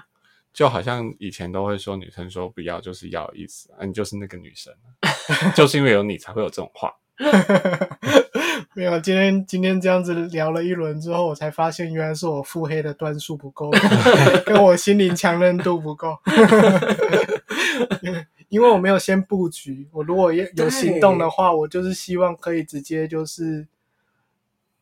[0.53, 5.09] 就好像以前都会说女生说不要就是要的意思啊，你就是那个女生啊，
[5.57, 6.93] 就是因为有你才会有这种话。
[8.73, 13.71] 没有今天今天这样子聊了一轮之后，我才发现原来是我腹黑的段数不够，
[14.45, 16.17] 跟我心灵强韧度不够。
[18.49, 23.67] 因为我没有先布局，我如果有有行动的话，我就是希望可以直接就是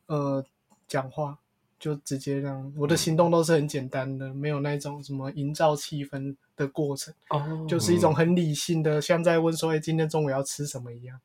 [0.06, 0.44] 呃
[0.86, 1.38] 讲话，
[1.78, 11.18] 就直接让我的行动都是很简单的，没有那种什么营造气氛的过程，哦，就是一种很理性的，像在问说，哎，今天中午要吃什么一样。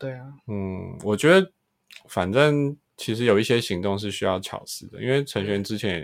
[0.00, 1.52] 对啊，嗯，我觉得
[2.08, 6.00] 反正其实有一些行动是需要巧思的，因为陈璇之前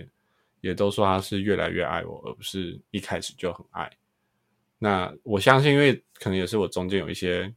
[0.61, 3.91] 也也都说他是越来越爱我，而不是一开始就很爱。
[4.79, 7.55] 那我相信，因为可能也是我中间有一些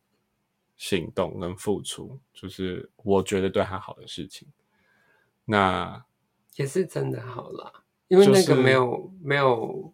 [0.78, 4.48] 行动跟付出，就是我觉得对他好的事情。
[5.44, 6.06] 那
[6.56, 7.84] 也是真的好啦。
[8.08, 9.94] 因为那就是个没有没有，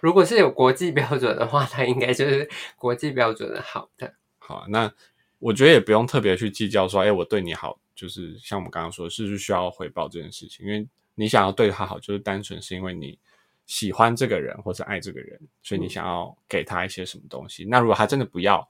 [0.00, 4.12] 如果是有国际标准的话， 它应该就是国际标准的好的。
[4.38, 4.92] 好啊，那
[5.44, 10.64] 我觉得也不用特别去计较说，哎，我对你好，就是像我们刚刚说的，是不是需要回报这件事情？
[10.66, 13.18] 因为你想要对他好，就是单纯是因为你
[13.66, 17.66] 喜欢这个人或者爱这个人，所以你想要给他一些什么东西。
[17.66, 18.66] 那如果他真的不要，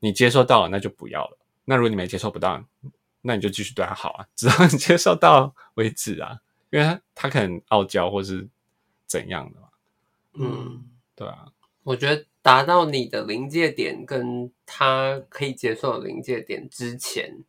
[0.00, 1.38] 你接受到了，那就不要了。
[1.64, 2.62] 那如果你没接受不到，
[3.22, 6.38] 那你就继续对他好啊， 直到你接受到为止啊。
[6.68, 8.46] 因为他他可能傲娇或是
[9.06, 9.68] 怎样的嘛，
[10.34, 10.84] 嗯，
[11.16, 11.46] 对啊，
[11.84, 17.44] 我觉得达到你的临界点跟他可以接受的临界点之前，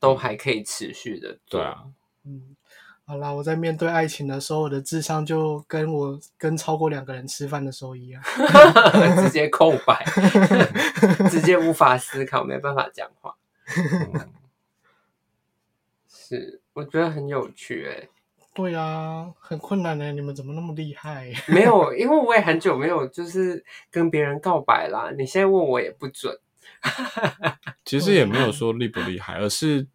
[0.00, 1.60] 都还可以持续的做。
[1.60, 1.84] 对啊，
[2.24, 2.56] 嗯，
[3.04, 8.22] 好啦，我在面对爱情的时候，我的智商就跟我跟超过两个人吃饭的时候一样。
[9.22, 10.04] 直接空白，
[11.30, 13.36] 直接无法思考，没办法讲话。
[13.76, 14.32] 嗯
[16.08, 18.08] 是，我觉得很有趣哎、
[18.56, 21.30] 对啊，很困难呢，你们怎么那么厉害？
[21.46, 25.12] 没有，因为我也很久没有就是跟别人告白啦。
[25.16, 26.40] 你现在问我也不准。
[27.84, 29.86] 其实也没有说厉不厉害，而是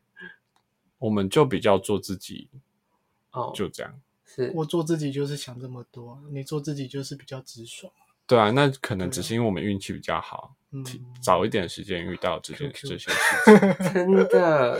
[0.99, 2.49] 我们就比较做自己，
[3.33, 3.99] 哦，就这样。
[4.25, 7.91] 是我做自己就是想这么多，你做自己就是比较直爽。
[8.27, 13.93] 对啊，那可能只是因为我们运气比较好，嗯，提早一点时间遇到这件 QQ 这些事情。
[13.93, 14.79] 真的。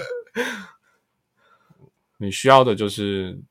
[2.17, 3.41] 你需要的就是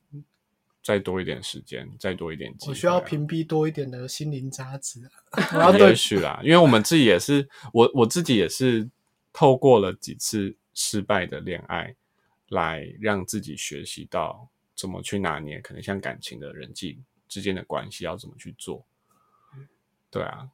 [0.83, 2.71] 再多一点时间，再多一点机会啊。
[2.71, 5.03] 我需要屏蔽多一点的心灵杂质
[5.51, 5.71] 啊。
[5.73, 8.89] 对也许啦，因为我们自己也是，我我自己也是
[9.33, 11.95] 透过了几次失败的恋爱，
[12.49, 18.85] 来让自己学习到怎么去拿捏，可能像感情的人际之间的关系要怎么去做。
[20.11, 20.51] 对啊，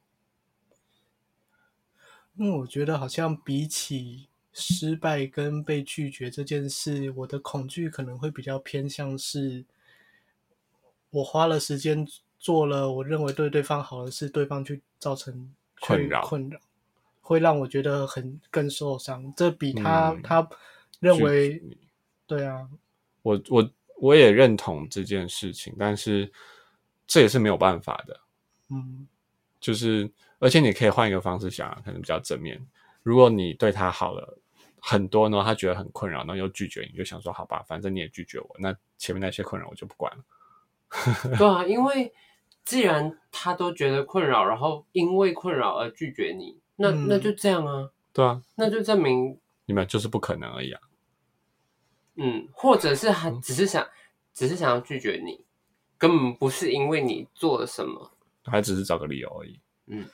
[2.35, 9.65] 因为我觉得好像比起失败跟被拒绝这件事，我的恐惧可能会比较偏向是，
[11.09, 12.05] 我花了时间
[12.37, 16.59] 做了我认为对对方好的事，对方去造成困扰困扰，
[17.21, 19.33] 会让我觉得很更受伤。
[19.35, 20.49] 这比他、嗯他
[20.99, 21.61] 认为
[22.25, 22.67] 对啊，
[23.21, 26.31] 我我我也认同这件事情，但是
[27.05, 28.19] 这也是没有办法的。
[28.69, 29.07] 嗯
[29.59, 32.63] 就是，而且你可以换一个方式想啊，可能比较正面。
[33.01, 34.37] 如果你对他好了
[34.79, 40.23] 很多呢，他觉得很困扰，然后又拒绝你，就想说好吧，反正你也拒绝我，那前面那些困扰我就不管了。
[41.37, 42.13] 对啊，因为
[42.65, 50.81] 既然他都觉得困扰，然后因为困扰而拒绝你，那、嗯那就这样啊，对啊，那就证明，你们就是不可能而已啊。
[52.15, 53.87] 嗯，或者是他只是想，
[54.33, 55.45] 只是想要拒绝你，
[55.97, 58.11] 根本不是因为你做了什么。
[58.45, 59.59] 还只是找个理由而已。
[59.87, 60.05] 嗯，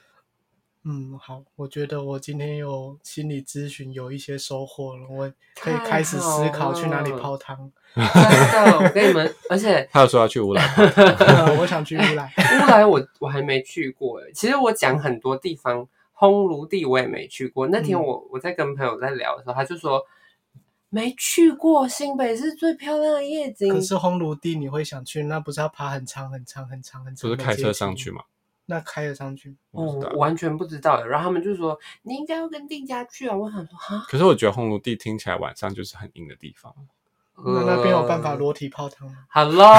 [1.17, 7.71] 好，我觉得我今天有心理咨询有一些收获了，我可以开始思考去哪里泡汤。
[7.95, 10.61] 真的，我跟你们，而且他有说要去乌来，
[11.57, 12.33] 我想去乌来。
[12.37, 17.67] 乌来我我还没去过诶，其实我讲很多地方，烘炉地我也没去过。
[17.67, 20.03] 那天嗯我我在跟朋友在聊的时候，他就说
[20.89, 27.29] 没去过新北是最漂亮的夜景可，是烘炉地你会想去，那不是要爬很长很长很长很长？
[27.29, 28.11] 不是开车上去？
[28.11, 28.23] 吗？
[28.65, 29.55] 那开得上去？
[29.71, 31.07] 我完全不知道的。
[31.07, 36.73] 然后他们就说你应该要跟定家去啊，我想说哈，可是我觉得烘炉地听起来晚上就是很阴的地方。
[37.45, 39.67] 那那边有办法呃裸体泡汤吗？Hello，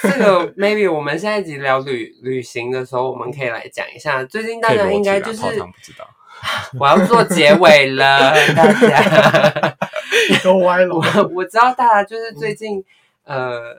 [0.00, 4.22] 这个 maybe 我们下一集聊旅旅行的时候，我们可以来讲一下。
[4.24, 6.08] 最近大家应该就是泡汤不知道。
[6.78, 9.76] 我要做结尾了，大家。
[10.44, 10.94] 都歪了。
[10.94, 11.02] 我
[11.34, 12.82] 我知道大家就是最近、
[13.24, 13.74] 呃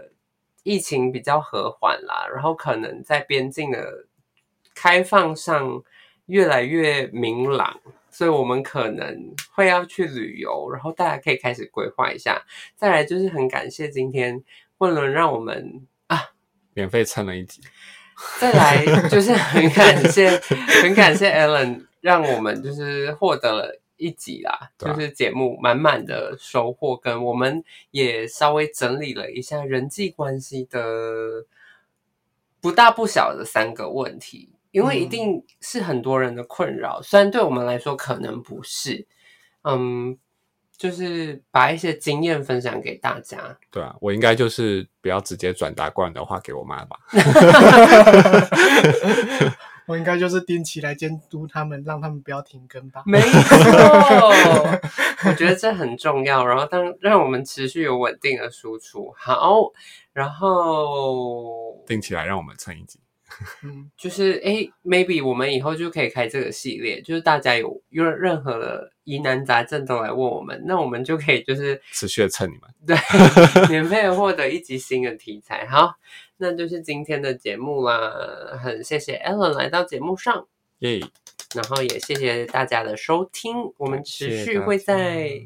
[0.63, 4.05] 疫情比较和缓啦，然后可能在边境的
[4.73, 5.83] 开放上
[6.25, 12.41] 越来越明朗，所以我们可能会要去旅游，然后大家可以开始规划一下。
[12.75, 14.43] 再来就是很感谢今天
[14.77, 16.31] 问伦让我们啊
[16.73, 17.61] 免费蹭了一集，
[18.39, 20.29] 再来就是很感谢，
[20.81, 31.45] 很感谢 Alan，让我们就是获得了一集啦，就是节目满满的收获，跟我们也稍微整理了一下人际关系的
[32.61, 39.07] 不大不小的三个问题，因为一嗯定是很多人的困扰，虽然对我们来说可能不是，
[39.63, 40.17] 嗯。
[40.75, 46.99] 就是把一些经验分享给大家，对啊，我应该就是不要直接转达过来的话给我妈吧。
[49.85, 53.03] 我应该就是定期来监督他们，让他们不要停更吧。
[53.05, 53.29] 没 错，
[55.25, 56.45] 我觉得这很重要。
[56.45, 59.71] 然后当让我们持续有稳定的输出，好，
[60.13, 62.99] 然后定起来让我们蹭一集。
[63.63, 72.61] 嗯， 就是哎 m a y b e 我们以后就可以开这个系列，就是大家有有任何的疑难杂症都来问我们，那我们就可以就是持续的蹭你们。
[72.85, 72.97] 对
[73.69, 75.65] 免费的获得一集新的题材。
[75.67, 75.95] 好，
[76.37, 78.11] 那就是今天的节目啦，
[78.61, 80.47] 很谢谢 Ellen 来到节目上，
[80.79, 80.99] 耶、
[81.55, 85.41] 然后也谢谢大家的收听，我们持续会在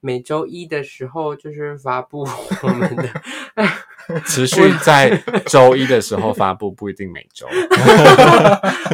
[0.00, 2.26] 每周一的时候就是发布
[2.62, 3.08] 我们的。
[4.26, 5.10] 持续在
[5.46, 7.46] 周一的时候发布，不一定每周。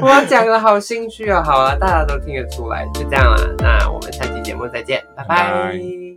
[0.03, 3.41] 我讲的好兴趣啊，好啊，大家都听得出来，就这样啦。
[3.59, 6.08] 那我们下期节目再见，拜拜拜拜